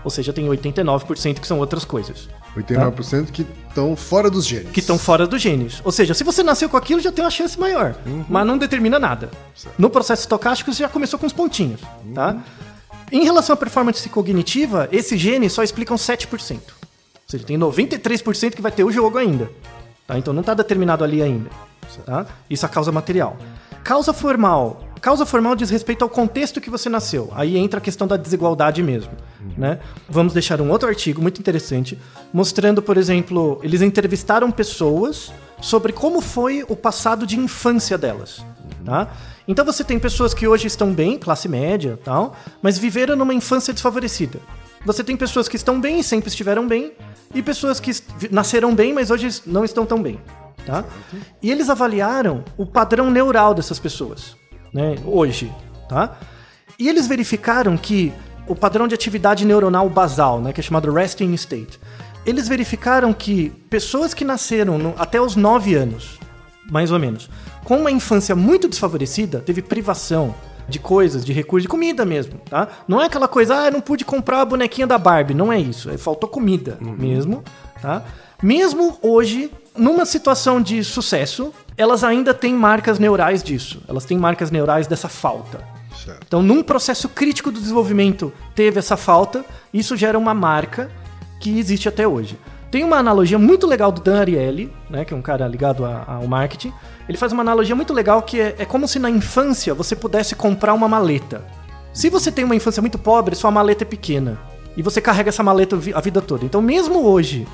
[0.04, 2.28] Ou seja, tem 89% que são outras coisas.
[2.56, 4.70] 89% que estão fora dos genes.
[4.70, 5.80] Que estão fora dos genes.
[5.84, 7.94] Ou seja, se você nasceu com aquilo, já tem uma chance maior.
[8.28, 9.30] Mas não determina nada.
[9.78, 11.80] No processo estocástico, você já começou com os pontinhos.
[12.14, 12.36] Tá?
[13.10, 16.56] Em relação à performance cognitiva, esse gene só explicam 7%.
[16.56, 16.60] Ou
[17.26, 19.50] seja, tem 93% que vai ter o jogo ainda.
[20.06, 20.18] Tá?
[20.18, 21.48] Então não está determinado ali ainda.
[22.04, 22.26] Tá?
[22.50, 23.36] Isso é a causa material.
[23.84, 24.91] Causa formal.
[25.02, 27.28] Causa formal diz respeito ao contexto que você nasceu.
[27.34, 29.10] Aí entra a questão da desigualdade mesmo.
[29.58, 29.80] Né?
[30.08, 31.98] Vamos deixar um outro artigo muito interessante,
[32.32, 38.46] mostrando, por exemplo, eles entrevistaram pessoas sobre como foi o passado de infância delas.
[38.84, 39.08] Tá?
[39.48, 43.72] Então você tem pessoas que hoje estão bem, classe média tal, mas viveram numa infância
[43.72, 44.38] desfavorecida.
[44.86, 46.92] Você tem pessoas que estão bem e sempre estiveram bem,
[47.34, 47.90] e pessoas que
[48.30, 50.20] nasceram bem, mas hoje não estão tão bem.
[50.64, 50.84] Tá?
[51.42, 54.36] E eles avaliaram o padrão neural dessas pessoas,
[54.72, 55.52] né, hoje.
[55.88, 56.16] Tá?
[56.78, 58.12] E eles verificaram que
[58.46, 61.78] o padrão de atividade neuronal basal, né, que é chamado resting state,
[62.24, 66.18] eles verificaram que pessoas que nasceram no- até os 9 anos,
[66.70, 67.28] mais ou menos,
[67.64, 70.34] com uma infância muito desfavorecida, teve privação
[70.68, 72.68] de coisas, de recursos, de comida mesmo, tá?
[72.86, 75.58] Não é aquela coisa, ah, eu não pude comprar a bonequinha da Barbie, não é
[75.58, 77.42] isso, é, faltou comida mesmo,
[77.80, 78.02] tá?
[78.42, 84.50] Mesmo hoje, numa situação de sucesso, elas ainda têm marcas neurais disso, elas têm marcas
[84.50, 85.60] neurais dessa falta.
[86.04, 86.24] Certo.
[86.26, 90.90] Então, num processo crítico do desenvolvimento, teve essa falta, isso gera uma marca
[91.40, 92.38] que existe até hoje.
[92.70, 96.04] Tem uma analogia muito legal do Dan Ariely, né, que é um cara ligado a-
[96.06, 96.72] ao marketing.
[97.08, 100.34] Ele faz uma analogia muito legal que é, é como se na infância você pudesse
[100.34, 101.44] comprar uma maleta.
[101.92, 104.38] Se você tem uma infância muito pobre, sua maleta é pequena.
[104.74, 106.46] E você carrega essa maleta a vida toda.
[106.46, 107.46] Então, mesmo hoje,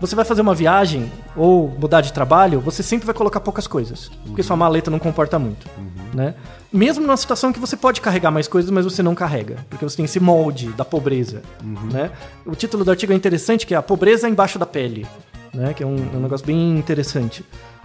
[0.00, 4.10] você vai fazer uma viagem ou mudar de trabalho, você sempre vai colocar poucas coisas.
[4.26, 5.66] Porque sua maleta não comporta muito.
[6.12, 6.34] Né?
[6.72, 9.56] Mesmo numa situação que você pode carregar mais coisas, mas você não carrega.
[9.70, 11.42] Porque você tem esse molde da pobreza.
[11.92, 12.10] Né?
[12.44, 15.06] O título do artigo é interessante, que é A Pobreza Embaixo da Pele.
[15.54, 15.72] Né?
[15.74, 17.44] Que é um, é um negócio bem interessante.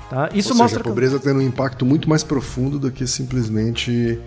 [0.10, 0.30] Tá?
[0.34, 3.08] Isso Ou mostra seja, a que- pobreza tendo um impacto muito mais profundo do que
[3.08, 4.20] simplesmente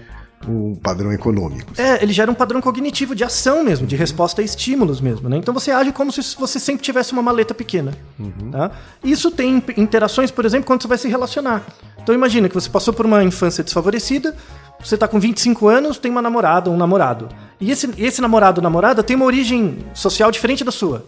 [0.48, 1.72] um padrão econômico.
[1.76, 5.37] É, ele gera um padrão cognitivo de ação mesmo, de resposta a estímulos mesmo, né?
[5.37, 7.92] Então você age como se você sempre tivesse uma maleta pequena.
[8.50, 8.70] Tá?
[9.02, 11.62] Isso tem interações, por exemplo, quando você vai se relacionar.
[12.02, 14.37] Então imagina que você passou por uma infância desfavorecida,
[14.78, 17.28] você tá com 25 anos, tem uma namorada ou um namorado.
[17.61, 21.07] E esse, esse namorado ou namorada tem uma origem social diferente da sua.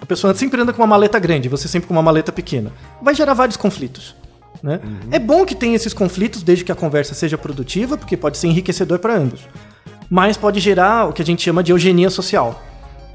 [0.00, 2.72] A pessoa sempre anda com uma maleta grande, você sempre com uma maleta pequena.
[3.02, 4.14] Vai gerar vários conflitos.
[4.62, 4.80] Né?
[5.10, 8.48] É bom que tenha esses conflitos desde que a conversa seja produtiva, porque pode ser
[8.48, 9.40] enriquecedor para ambos.
[10.10, 12.62] Mas pode gerar o que a gente chama de eugenia social.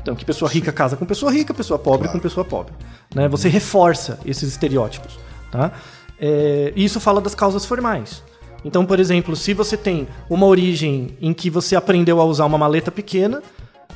[0.01, 2.73] Então, que pessoa rica casa com pessoa rica, pessoa pobre com pessoa pobre.
[3.15, 3.27] Né?
[3.29, 5.17] Você reforça esses estereótipos.
[5.51, 5.71] Tá?
[6.19, 8.21] É, e isso fala das causas formais.
[8.65, 12.57] Então, por exemplo, se você tem uma origem em que você aprendeu a usar uma
[12.57, 13.41] maleta pequena,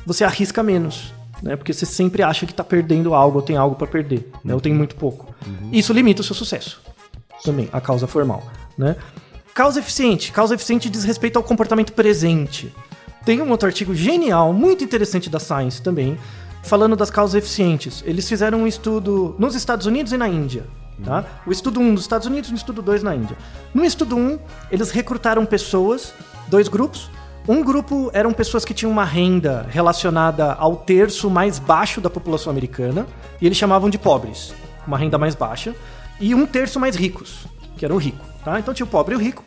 [0.04, 1.12] você arrisca menos.
[1.42, 1.56] Né?
[1.56, 4.30] Porque você sempre acha que está perdendo algo ou tem algo para perder.
[4.44, 4.54] Né?
[4.54, 5.34] Ou tem muito pouco.
[5.70, 6.80] Isso limita o seu sucesso
[7.44, 8.42] também, a causa formal,
[8.76, 8.96] né?
[9.54, 10.30] Causa eficiente.
[10.30, 12.72] Causa eficiente diz respeito ao comportamento presente.
[13.24, 16.16] Tem um outro artigo genial, muito interessante da Science também,
[16.62, 18.02] falando das causas eficientes.
[18.06, 20.64] Eles fizeram um estudo nos Estados Unidos e na Índia.
[21.04, 21.24] Tá?
[21.46, 23.36] O estudo 1 nos Estados Unidos e o estudo 2 na Índia.
[23.74, 24.38] No estudo 1,
[24.70, 26.12] eles recrutaram pessoas,
[26.48, 27.10] dois grupos.
[27.46, 32.50] Um grupo eram pessoas que tinham uma renda relacionada ao terço mais baixo da população
[32.50, 33.06] americana,
[33.40, 34.54] e eles chamavam de pobres,
[34.86, 35.74] uma renda mais baixa
[36.20, 38.58] e um terço mais ricos, que era o rico, tá?
[38.58, 39.44] Então tinha o pobre e o rico.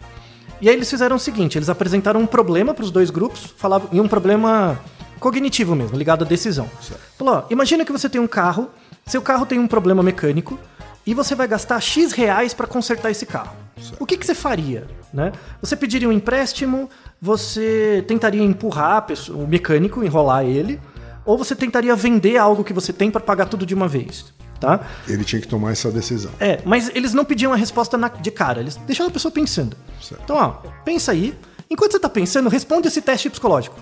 [0.62, 3.90] E aí eles fizeram o seguinte, eles apresentaram um problema para os dois grupos, falavam
[3.92, 4.80] e um problema
[5.20, 6.70] cognitivo mesmo, ligado à decisão.
[7.18, 8.70] Falou, ó, imagina que você tem um carro,
[9.06, 10.60] seu carro tem um problema mecânico
[11.06, 13.56] e você vai gastar X reais para consertar esse carro.
[14.00, 14.88] O que, que você faria?
[15.12, 15.32] Né?
[15.60, 20.80] Você pediria um empréstimo, você tentaria empurrar pessoa- o mecânico, enrolar ele,
[21.26, 24.80] ou você tentaria vender algo que você tem para pagar tudo de uma vez, tá?
[25.08, 26.32] Ele tinha que tomar essa decisão.
[26.40, 29.76] É, mas eles não pediam a resposta na- de cara, eles deixavam a pessoa pensando.
[30.02, 30.22] Certo.
[30.24, 30.50] Então, ó,
[30.86, 31.36] pensa aí.
[31.70, 33.76] Enquanto você tá pensando, responde esse teste psicológico.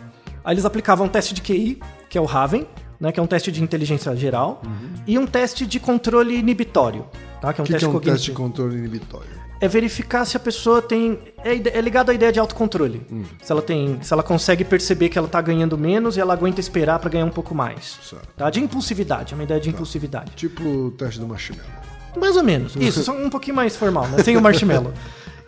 [0.44, 2.65] Aí eles aplicavam um teste de QI, que é o Raven,
[3.00, 4.62] né, que é um teste de inteligência geral,
[5.06, 7.06] e um teste de controle inibitório,
[7.42, 9.38] tá, que é um que, teste que é um teste de controle inibitório?
[9.62, 13.06] É verificar se a pessoa tem é, é ligado à ideia de autocontrole.
[13.43, 16.60] Se ela tem, se ela consegue perceber que ela tá ganhando menos e ela aguenta
[16.60, 18.00] esperar para ganhar um pouco mais.
[18.02, 18.28] Certo.
[18.38, 18.50] Tá?
[18.50, 20.32] De impulsividade, é uma ideia de impulsividade.
[20.36, 21.69] Tipo o teste do marshmallow.
[22.17, 22.76] Mais ou menos.
[22.76, 24.24] Isso, só um pouquinho mais formal, né?
[24.24, 24.93] Sem o marshmallow.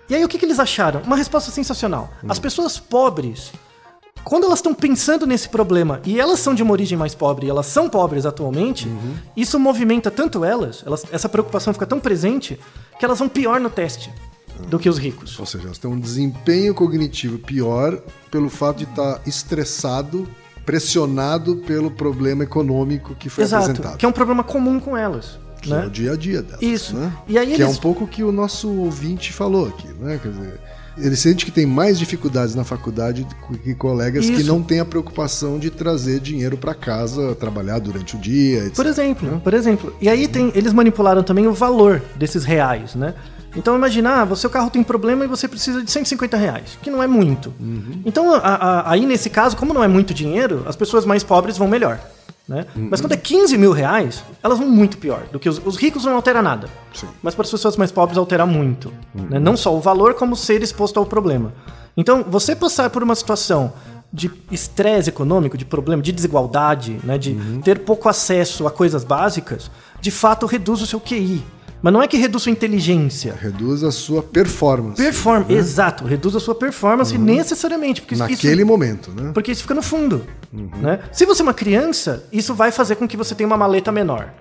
[0.09, 1.01] E aí, o que, que eles acharam?
[1.03, 2.11] Uma resposta sensacional.
[2.27, 3.53] As pessoas pobres,
[4.23, 7.49] quando elas estão pensando nesse problema e elas são de uma origem mais pobre e
[7.49, 8.87] elas são pobres atualmente,
[9.35, 12.59] isso movimenta tanto elas, elas, essa preocupação fica tão presente,
[12.99, 14.11] que elas vão pior no teste
[14.67, 15.39] do que os ricos.
[15.39, 20.27] Ou seja, elas têm um desempenho cognitivo pior pelo fato de estar estressado,
[20.65, 23.63] pressionado pelo problema econômico que foi Exato.
[23.65, 23.97] apresentado.
[23.97, 25.39] Que é um problema comum com elas.
[25.61, 25.85] Que é Né?
[25.85, 26.61] o dia a dia delas.
[26.61, 26.95] Isso.
[26.95, 27.11] Né?
[27.27, 30.19] E aí que é eles- um pouco o que o nosso ouvinte falou aqui, né?
[30.21, 30.59] Quer dizer,
[30.97, 33.25] ele sente que tem mais dificuldades na faculdade
[33.63, 34.47] que colegas que Isso.
[34.47, 38.75] não têm a preocupação de trazer dinheiro para casa, trabalhar durante o dia, etc.
[38.75, 39.93] Por exemplo, por exemplo.
[40.01, 43.13] E aí tem, eles manipularam também o valor desses reais, né?
[43.55, 47.03] Então imagina, ah, o carro tem problema e você precisa de 150 reais, que não
[47.03, 47.53] é muito.
[48.05, 51.57] Então a- a- aí nesse caso, como não é muito dinheiro, as pessoas mais pobres
[51.57, 51.99] vão melhor.
[52.51, 52.65] Né?
[52.75, 56.03] Mas quando é 15 mil reais, elas vão muito pior do que os, os ricos
[56.03, 56.67] não altera nada.
[56.93, 57.07] Sim.
[57.23, 58.91] Mas para as pessoas mais pobres altera muito.
[59.13, 59.39] né?
[59.39, 61.53] Não só o valor, como ser exposto ao problema.
[61.95, 63.71] Então, você passar por uma situação
[64.11, 67.17] de estresse econômico, de problema, de desigualdade, né?
[67.17, 71.41] de ter pouco acesso a coisas básicas, de fato reduz o seu QI.
[71.81, 73.35] Mas não é que reduz sua inteligência.
[73.39, 75.01] Reduz a sua performance.
[75.01, 78.01] Performance, exato, reduz a sua performance necessariamente.
[78.01, 79.31] Porque isso- Naquele momento, né?
[79.33, 80.23] porque isso fica no fundo.
[80.53, 80.99] Né?
[81.11, 84.31] Se você é uma criança, isso vai fazer com que você tenha uma maleta menor.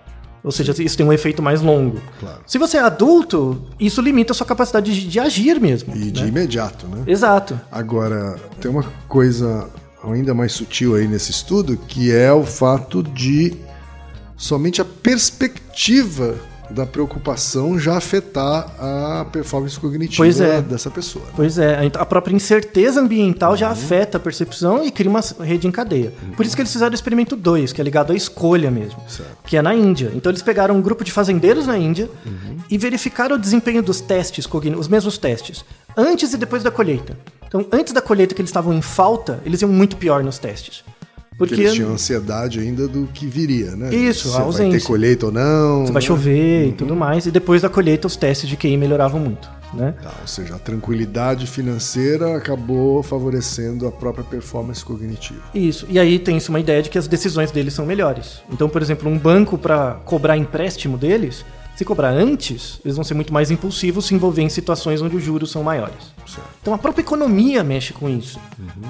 [0.43, 2.01] Ou seja, isso tem um efeito mais longo.
[2.19, 2.41] Claro.
[2.47, 5.95] Se você é adulto, isso limita a sua capacidade de, de agir mesmo.
[5.95, 6.29] E de né?
[6.29, 7.05] imediato, né?
[7.07, 7.61] Exato.
[7.71, 9.69] Agora, tem uma coisa
[10.03, 13.55] ainda mais sutil aí nesse estudo, que é o fato de
[14.35, 16.37] somente a perspectiva
[16.71, 20.63] da preocupação já afetar a performance cognitiva é.
[20.63, 21.25] dessa pessoa.
[21.35, 25.71] Pois é, a própria incerteza ambiental já afeta a percepção e cria uma rede em
[25.71, 26.13] cadeia.
[26.37, 29.31] Por isso que eles fizeram o experimento 2, que é ligado à escolha mesmo, Certo.
[29.45, 30.13] que é na Índia.
[30.15, 32.09] Então eles pegaram um grupo de fazendeiros na Índia
[32.71, 35.65] e verificaram o desempenho dos testes, cogni- os mesmos testes,
[35.97, 37.17] antes e depois da colheita.
[37.47, 40.85] Então, antes da colheita que eles estavam em falta, eles iam muito pior nos testes.
[41.49, 43.95] Porque eles tinham ansiedade ainda do que viria, né?
[43.95, 44.87] Isso, Se a vai ter ausência.
[44.87, 45.87] colheita ou não.
[45.87, 46.07] se vai né?
[46.07, 49.95] chover e tudo mais, e depois da colheita os testes de QI melhoravam muito, né?
[50.03, 55.41] Tá, ou seja, a tranquilidade financeira acabou favorecendo a própria performance cognitiva.
[55.55, 55.87] Isso.
[55.89, 58.43] E aí tem-se uma ideia de que as decisões deles são melhores.
[58.53, 61.43] Então, por exemplo, um banco para cobrar empréstimo deles,
[61.81, 65.23] se cobrar antes, eles vão ser muito mais impulsivos se envolver em situações onde os
[65.23, 66.13] juros são maiores.
[66.27, 66.47] Certo.
[66.61, 68.39] Então a própria economia mexe com isso.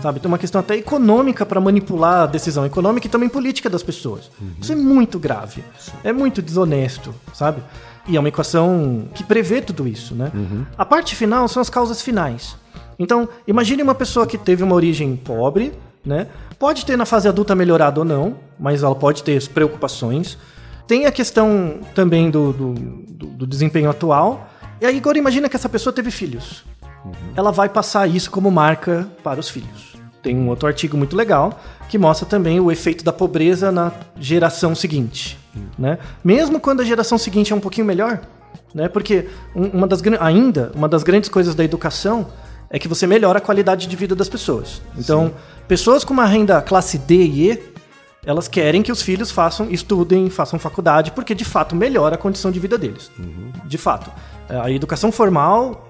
[0.02, 0.18] Sabe?
[0.18, 4.28] Tem uma questão até econômica para manipular a decisão econômica e também política das pessoas.
[4.60, 5.62] Isso é muito grave.
[6.02, 7.62] É muito desonesto, sabe?
[8.08, 10.32] E é uma equação que prevê tudo isso, né?
[10.76, 12.56] A parte final são as causas finais.
[12.98, 15.72] Então, imagine uma pessoa que teve uma origem pobre,
[16.04, 16.26] né?
[16.58, 20.36] Pode ter na fase adulta melhorado ou não, mas ela pode ter preocupações.
[20.90, 24.48] Tem a questão também do, do, do- do desempenho atual.
[24.80, 26.64] E aí agora imagina que essa pessoa teve filhos.
[27.36, 29.94] Ela vai passar isso como marca para os filhos.
[30.20, 34.74] Tem um outro artigo muito legal que mostra também o efeito da pobreza na geração
[34.74, 35.38] seguinte.
[35.78, 35.96] Né?
[36.24, 38.20] Mesmo quando a geração seguinte é um pouquinho melhor,
[38.74, 38.88] né?
[38.88, 42.26] porque um- uma das, ainda uma das grandes coisas da educação
[42.68, 44.82] é que você melhora a qualidade de vida das pessoas.
[44.98, 45.32] Então,
[45.68, 47.56] pessoas com uma renda classe D e E,
[48.24, 52.50] elas querem que os filhos façam, estudem, façam faculdade, porque de fato melhora a condição
[52.50, 53.10] de vida deles.
[53.64, 54.10] De fato.
[54.48, 55.86] A educação formal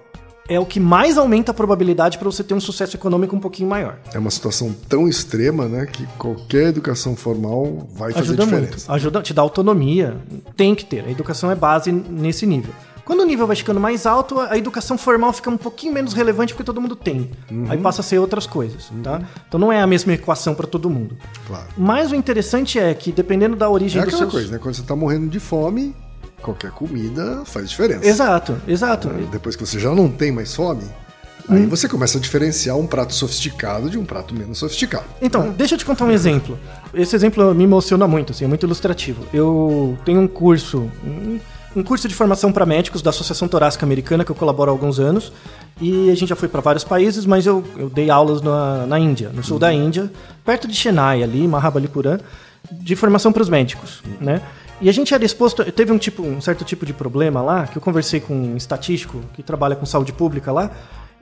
[0.48, 3.68] é o que mais aumenta a probabilidade para você ter um sucesso econômico um pouquinho
[3.68, 3.98] maior.
[4.12, 8.72] É uma situação tão extrema, né, que qualquer educação formal vai fazer Ajuda diferença.
[8.72, 8.92] muito.
[8.92, 10.16] Ajuda, te dá autonomia.
[10.56, 11.04] Tem que ter.
[11.04, 12.74] A educação é base nesse nível.
[13.10, 16.52] Quando o nível vai ficando mais alto, a educação formal fica um pouquinho menos relevante
[16.54, 17.28] porque todo mundo tem.
[17.68, 19.20] Aí passa a ser outras coisas, tá?
[19.48, 21.16] Então não é a mesma equação para todo mundo.
[21.44, 21.66] Claro.
[21.76, 24.30] Mas o interessante é que dependendo da origem É seus...
[24.30, 24.58] coisa, né?
[24.62, 25.92] Quando você tá morrendo de fome,
[26.40, 28.06] qualquer comida faz diferença.
[28.06, 29.08] Exato, exato.
[29.32, 30.84] Depois que você já não tem mais fome,
[31.48, 31.54] Hum.
[31.56, 35.06] aí você começa a diferenciar um prato sofisticado de um prato menos sofisticado.
[35.20, 36.56] Então, deixa eu te contar um exemplo.
[36.94, 39.24] Esse exemplo me emociona muito, assim, é muito ilustrativo.
[39.34, 40.88] Eu tenho um curso,
[41.74, 44.98] um, curso de formação para médicos da Associação Torácica Americana, que eu colaboro há alguns
[44.98, 45.32] anos,
[45.80, 48.98] e a gente já foi para vários países, mas eu, eu dei aulas na, na
[48.98, 50.10] Índia, no sul da Índia,
[50.44, 52.18] perto de Chennai, ali, Mahabalipuram,
[52.70, 54.42] de formação para os médicos, né?
[54.80, 57.76] E a gente era exposto, teve um tipo, um certo tipo de problema lá, que
[57.76, 60.70] eu conversei com um estatístico que trabalha com saúde pública lá,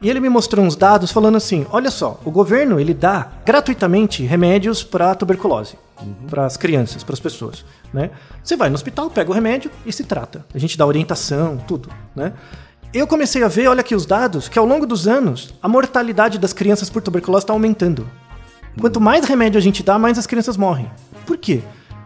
[0.00, 4.22] e ele me mostrou uns dados falando assim: olha só, o governo ele dá gratuitamente
[4.22, 5.76] remédios para tuberculose,
[6.28, 7.64] para as crianças, para as pessoas.
[7.92, 8.10] Né?
[8.42, 10.44] Você vai no hospital, pega o remédio e se trata.
[10.54, 11.88] A gente dá orientação, tudo.
[12.14, 12.32] Né?
[12.92, 16.38] Eu comecei a ver, olha aqui os dados, que ao longo dos anos a mortalidade
[16.38, 18.08] das crianças por tuberculose está aumentando.
[18.80, 20.90] Quanto mais remédio a gente dá, mais as crianças morrem.
[21.26, 21.62] Por quê?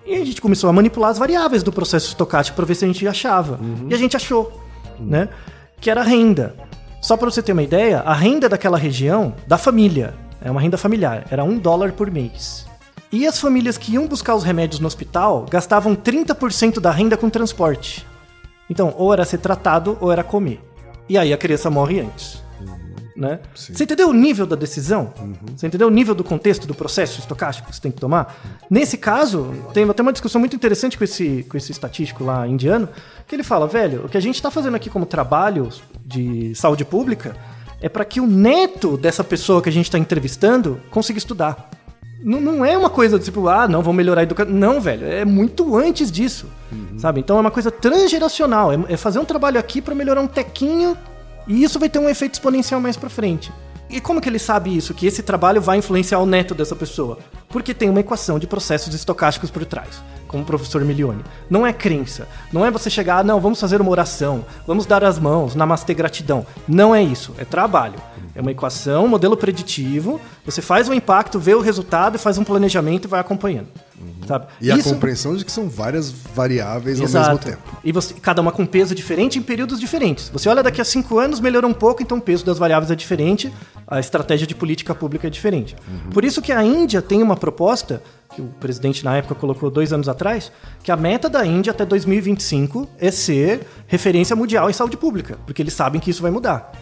[0.07, 2.89] E a gente começou a manipular as variáveis do processo estocástico para ver se a
[2.89, 3.61] gente achava.
[3.89, 4.61] E a gente achou,
[4.99, 5.29] né?
[5.81, 6.57] Que era a renda.
[7.03, 10.79] Só para você ter uma ideia, a renda daquela região, da família, é uma renda
[10.79, 12.65] familiar, era um dólar por mês.
[13.11, 17.29] E as famílias que iam buscar os remédios no hospital gastavam 30% da renda com
[17.29, 18.07] transporte.
[18.71, 20.61] Então, ou era ser tratado ou era comer.
[21.09, 22.42] E aí a criança morre antes.
[23.15, 23.41] Né?
[23.55, 25.13] Você entendeu o nível da decisão?
[25.55, 28.35] Você entendeu o nível do contexto do processo estocástico que você tem que tomar?
[28.71, 32.89] Nesse caso, tem até uma discussão muito interessante com esse, com esse estatístico lá indiano,
[33.27, 35.69] que ele fala, velho, o que a gente está fazendo aqui como trabalho
[36.05, 37.37] de saúde pública
[37.81, 41.71] é para que o neto dessa pessoa que a gente está entrevistando consiga estudar.
[42.25, 44.55] Não, não é uma coisa tipo, ah, não, vamos melhorar a educação.
[44.55, 46.47] Não, velho, é muito antes disso,
[46.97, 47.19] sabe?
[47.19, 50.97] Então é uma coisa transgeracional, é, é fazer um trabalho aqui para melhorar um tequinho
[51.47, 53.53] e isso vai ter um efeito exponencial mais pra frente.
[53.93, 54.95] E como que ele sabe isso?
[54.95, 57.19] Que esse trabalho vai influenciar o neto dessa pessoa?
[57.51, 61.23] Porque tem uma equação de processos estocásticos por trás, como o professor Milione.
[61.51, 62.27] Não é crença.
[62.51, 66.47] Não é você chegar, não, vamos fazer uma oração, vamos dar as mãos, namastê gratidão.
[66.67, 67.35] Não é isso.
[67.37, 68.01] É trabalho.
[68.35, 70.21] É uma equação, um modelo preditivo.
[70.45, 73.69] Você faz um impacto, vê o resultado, faz um planejamento e vai acompanhando.
[74.27, 74.47] Sabe?
[74.61, 77.29] E a Isso- compreensão de que são várias variáveis ao Exato.
[77.29, 77.77] mesmo tempo.
[77.85, 80.29] E você, cada uma com peso diferente em períodos diferentes.
[80.31, 82.95] Você olha daqui a cinco anos, melhorou um pouco, então o peso das variáveis é
[82.97, 83.53] diferente,
[83.87, 85.77] a estratégia de política pública é diferente.
[86.13, 88.03] Por isso que a Índia tem uma proposta,
[88.35, 90.51] que o presidente na época colocou dois anos atrás,
[90.83, 95.63] que a meta da Índia até 2025 é ser referência mundial em saúde pública, porque
[95.63, 96.73] eles sabem que isso vai mudar.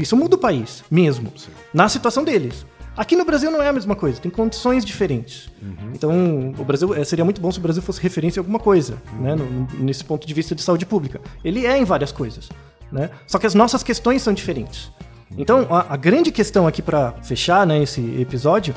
[0.00, 1.32] Isso muda o país, mesmo,
[1.72, 2.66] na situação deles.
[2.96, 5.50] Aqui no Brasil não é a mesma coisa, tem condições diferentes.
[5.94, 8.96] Então, o Brasil eh, seria muito bom se o Brasil fosse referência em alguma coisa,
[9.20, 11.20] né, no- nesse ponto de vista de saúde pública.
[11.44, 12.48] Ele é em várias coisas,
[12.90, 13.10] né?
[13.26, 14.90] Só que as nossas questões são diferentes.
[15.36, 18.74] Então, a, a grande questão aqui para fechar, né, esse episódio,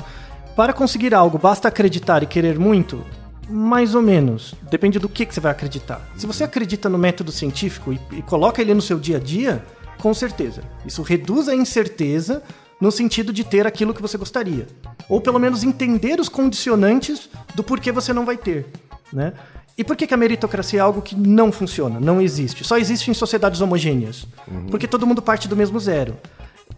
[0.54, 3.02] para conseguir algo, basta acreditar e querer muito?
[3.48, 4.54] Mais ou menos.
[4.70, 6.00] Depende do que, que você vai acreditar.
[6.16, 9.64] Se você acredita no método científico e, e coloca ele no seu dia a dia,
[10.00, 10.62] com certeza.
[10.84, 12.42] Isso reduz a incerteza
[12.80, 14.66] no sentido de ter aquilo que você gostaria.
[15.08, 18.66] Ou pelo menos entender os condicionantes do porquê você não vai ter.
[19.12, 19.34] Né?
[19.76, 22.64] E por que, que a meritocracia é algo que não funciona, não existe?
[22.64, 24.26] Só existe em sociedades homogêneas.
[24.70, 26.16] Porque todo mundo parte do mesmo zero.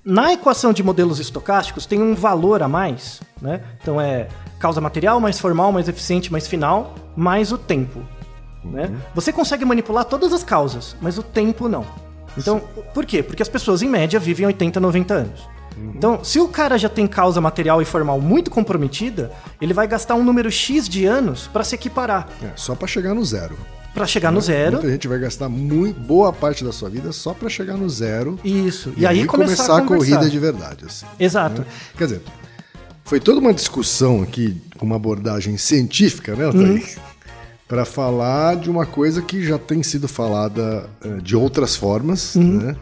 [0.05, 3.63] Na equação de modelos estocásticos tem um valor a mais, né?
[3.81, 8.03] Então é causa material mais formal, mais eficiente, mais final, mais o tempo.
[8.65, 8.91] Né?
[9.15, 11.85] Você consegue manipular todas as causas, mas o tempo não.
[12.37, 12.61] Então,
[12.95, 13.23] por quê?
[13.23, 15.41] Porque as pessoas, em média, vivem 80, 90 anos.
[15.95, 20.15] Então, se o cara já tem causa material e formal muito comprometida, ele vai gastar
[20.15, 23.57] um número X de anos para se equiparar, É, só para chegar no zero.
[23.95, 24.73] para chegar no zero.
[24.75, 28.39] Muita gente vai gastar muito, boa parte da sua vida só para chegar no zero.
[28.45, 28.93] Isso.
[28.97, 30.85] E, aí, começar, começar a, a corrida de verdade.
[30.87, 31.05] assim.
[31.19, 31.65] Exato.
[31.97, 32.23] Quer dizer,
[33.05, 36.97] foi toda uma discussão aqui, com uma abordagem científica, né, Thaís?
[37.73, 42.77] Para falar de uma coisa que já tem sido falada eh, de outras formas, né?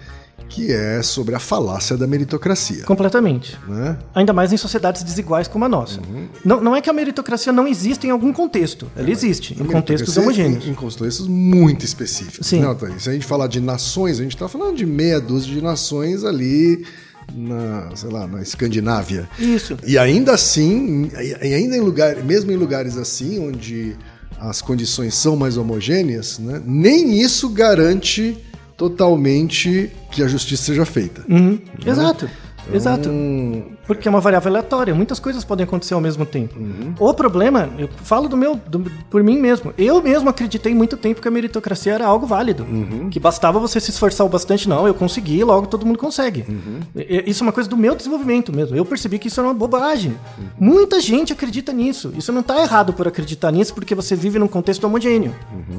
[0.48, 2.82] Que é sobre a falácia da meritocracia.
[2.82, 3.56] Completamente.
[3.68, 3.96] Né?
[4.12, 6.00] Ainda mais em sociedades desiguais como a nossa.
[6.44, 8.90] Não, não é que a meritocracia não existe em algum contexto.
[8.96, 10.66] Ela existe, em contextos homogêneos.
[10.66, 12.44] Em, em contextos muito específicos.
[12.44, 12.62] Sim.
[12.62, 13.04] Né, Thaís?
[13.04, 16.24] Se a gente falar de nações, a gente está falando de meia dúzia de nações
[16.24, 16.84] ali
[17.32, 19.28] na, sei lá, na Escandinávia.
[19.38, 19.78] Isso.
[19.86, 23.96] E ainda assim, e ainda em lugar, mesmo em lugares assim, onde
[24.40, 28.36] as condições são mais homogêneas, né, nem isso garante
[28.76, 31.22] totalmente que a justiça seja feita.
[31.28, 31.58] Uhum.
[31.84, 32.30] Exato.
[32.72, 33.08] Exato.
[33.08, 34.94] Hum, Porque é uma variável aleatória.
[34.94, 36.58] Muitas coisas podem acontecer ao mesmo tempo.
[36.58, 36.94] Uhum.
[36.98, 39.72] O problema, eu falo do meu, do- por mim mesmo.
[39.76, 42.62] Eu mesmo acreditei muito tempo que a meritocracia era algo válido.
[42.64, 43.10] Uhum.
[43.10, 44.68] Que bastava você se esforçar o bastante.
[44.68, 46.44] Não, eu consegui, logo todo mundo consegue.
[46.48, 46.80] Uhum.
[47.26, 48.76] Isso é uma coisa do meu desenvolvimento mesmo.
[48.76, 50.12] Eu percebi que isso era uma bobagem.
[50.38, 50.44] Uhum.
[50.58, 52.12] Muita gente acredita nisso.
[52.16, 55.34] Isso não tá errado por acreditar nisso, porque você vive num contexto homogêneo.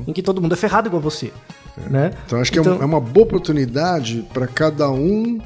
[0.08, 1.32] Em que todo mundo é ferrado igual você.
[1.89, 2.08] Né?
[2.08, 2.12] Uhum.
[2.26, 5.39] Então acho que é um- é uma boa oportunidade para cada um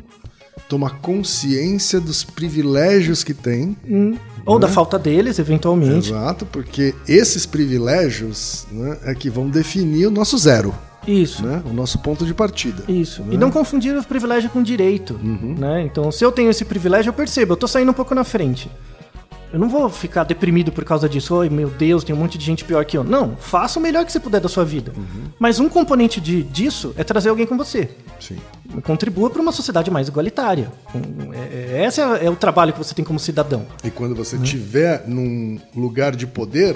[0.68, 3.76] tomar consciência dos privilégios que tem.
[3.88, 4.16] Hum.
[4.46, 6.12] Ou da falta deles, eventualmente.
[6.12, 10.74] Exato, porque esses privilégios né, é que vão definir o nosso zero,
[11.08, 11.44] Isso.
[11.44, 12.84] né, o nosso ponto de partida.
[12.88, 13.24] Isso.
[13.24, 13.34] né?
[13.34, 15.20] E não confundir o privilégio com direito.
[15.24, 15.84] Né?
[15.84, 18.70] Então, se eu tenho esse privilégio, eu percebo, eu tô saindo um pouco na frente.
[19.56, 21.34] Eu não vou ficar deprimido por causa disso.
[21.34, 23.06] Oi, meu Deus, tem um monte de gente pior que eu.
[23.06, 24.92] Não, faça o melhor que você puder da sua vida.
[25.40, 27.90] Mas um componente de, disso é trazer alguém com você.
[28.20, 28.36] Sim.
[28.84, 30.70] Contribua para uma sociedade mais igualitária.
[31.34, 33.66] É- é- Esse é, é o trabalho que você tem como cidadão.
[33.82, 36.76] E quando você estiver num lugar de poder,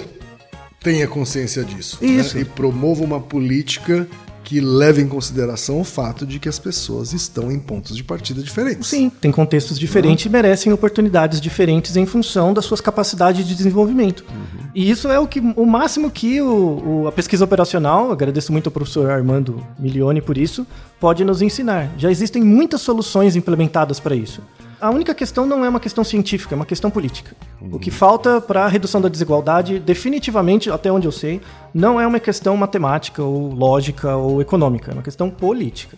[0.79, 1.97] tenha consciência disso.
[1.99, 2.07] né?
[2.07, 2.39] Isso.
[2.39, 4.07] E promova uma política
[4.49, 8.41] que leve em consideração o fato de que as pessoas estão em pontos de partida
[8.41, 8.87] diferentes.
[8.87, 14.25] Sim, tem contextos diferentes e merecem oportunidades diferentes em função das suas capacidades de desenvolvimento.
[14.73, 18.65] E isso é o, que, o máximo que o, o- a pesquisa operacional, agradeço muito
[18.65, 20.65] ao professor Armando Milione por isso,
[20.99, 21.91] pode nos ensinar.
[21.95, 24.41] Já existem muitas soluções implementadas para isso.
[24.81, 27.35] A única questão não é uma questão científica, é uma questão política.
[27.61, 31.41] O que falta para a redução da desigualdade, definitivamente, até onde eu sei,
[31.73, 35.97] não é uma questão matemática ou lógica ou econômica, é uma questão política.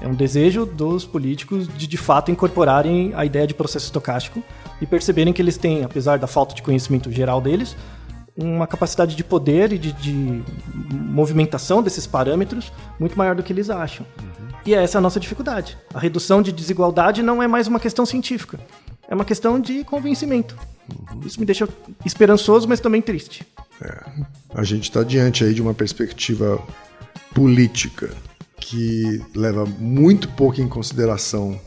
[0.00, 4.42] É um desejo dos políticos de de fato incorporarem a ideia de processo estocástico
[4.80, 7.74] e perceberem que eles têm, apesar da falta de conhecimento geral deles,
[8.36, 10.42] uma capacidade de poder e de, de
[10.92, 12.70] movimentação desses parâmetros
[13.00, 14.06] muito maior do que eles acham.
[14.66, 15.78] E essa é a nossa dificuldade.
[15.94, 18.58] A redução de desigualdade não é mais uma questão científica,
[19.08, 20.56] é uma questão de convencimento.
[21.24, 21.68] Isso me deixa
[22.04, 23.46] esperançoso, mas também triste.
[24.54, 26.62] A gente está diante aí de uma perspectiva
[27.34, 28.10] política
[28.60, 31.58] que leva muito pouco em consideração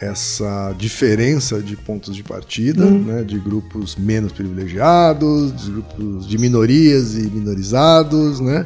[0.00, 7.16] essa diferença de pontos de partida, né, de grupos menos privilegiados, de grupos de minorias
[7.16, 8.64] e minorizados, né?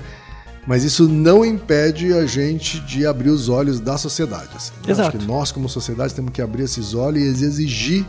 [0.67, 4.51] mas isso não impede a gente de abrir os olhos da sociedade.
[4.55, 4.93] Assim, né?
[4.93, 5.09] Exato.
[5.09, 8.07] Acho que nós, como sociedade, temos que abrir esses olhos e exigir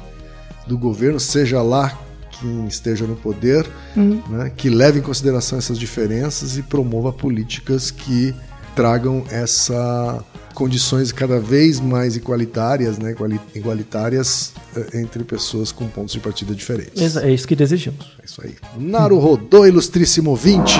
[0.68, 1.98] do governo, seja lá
[2.40, 4.22] quem esteja no poder, uhum.
[4.30, 8.34] né, que leve em consideração essas diferenças e promova políticas que
[8.76, 10.22] tragam essas
[10.54, 13.16] condições cada vez mais igualitárias, né,
[13.56, 17.18] igualitárias eh, entre pessoas com pontos de partida diferentes.
[17.18, 18.16] É isso que desejamos.
[18.22, 18.56] É isso aí.
[18.78, 20.80] Naru Naruhodô, ilustríssimo 20.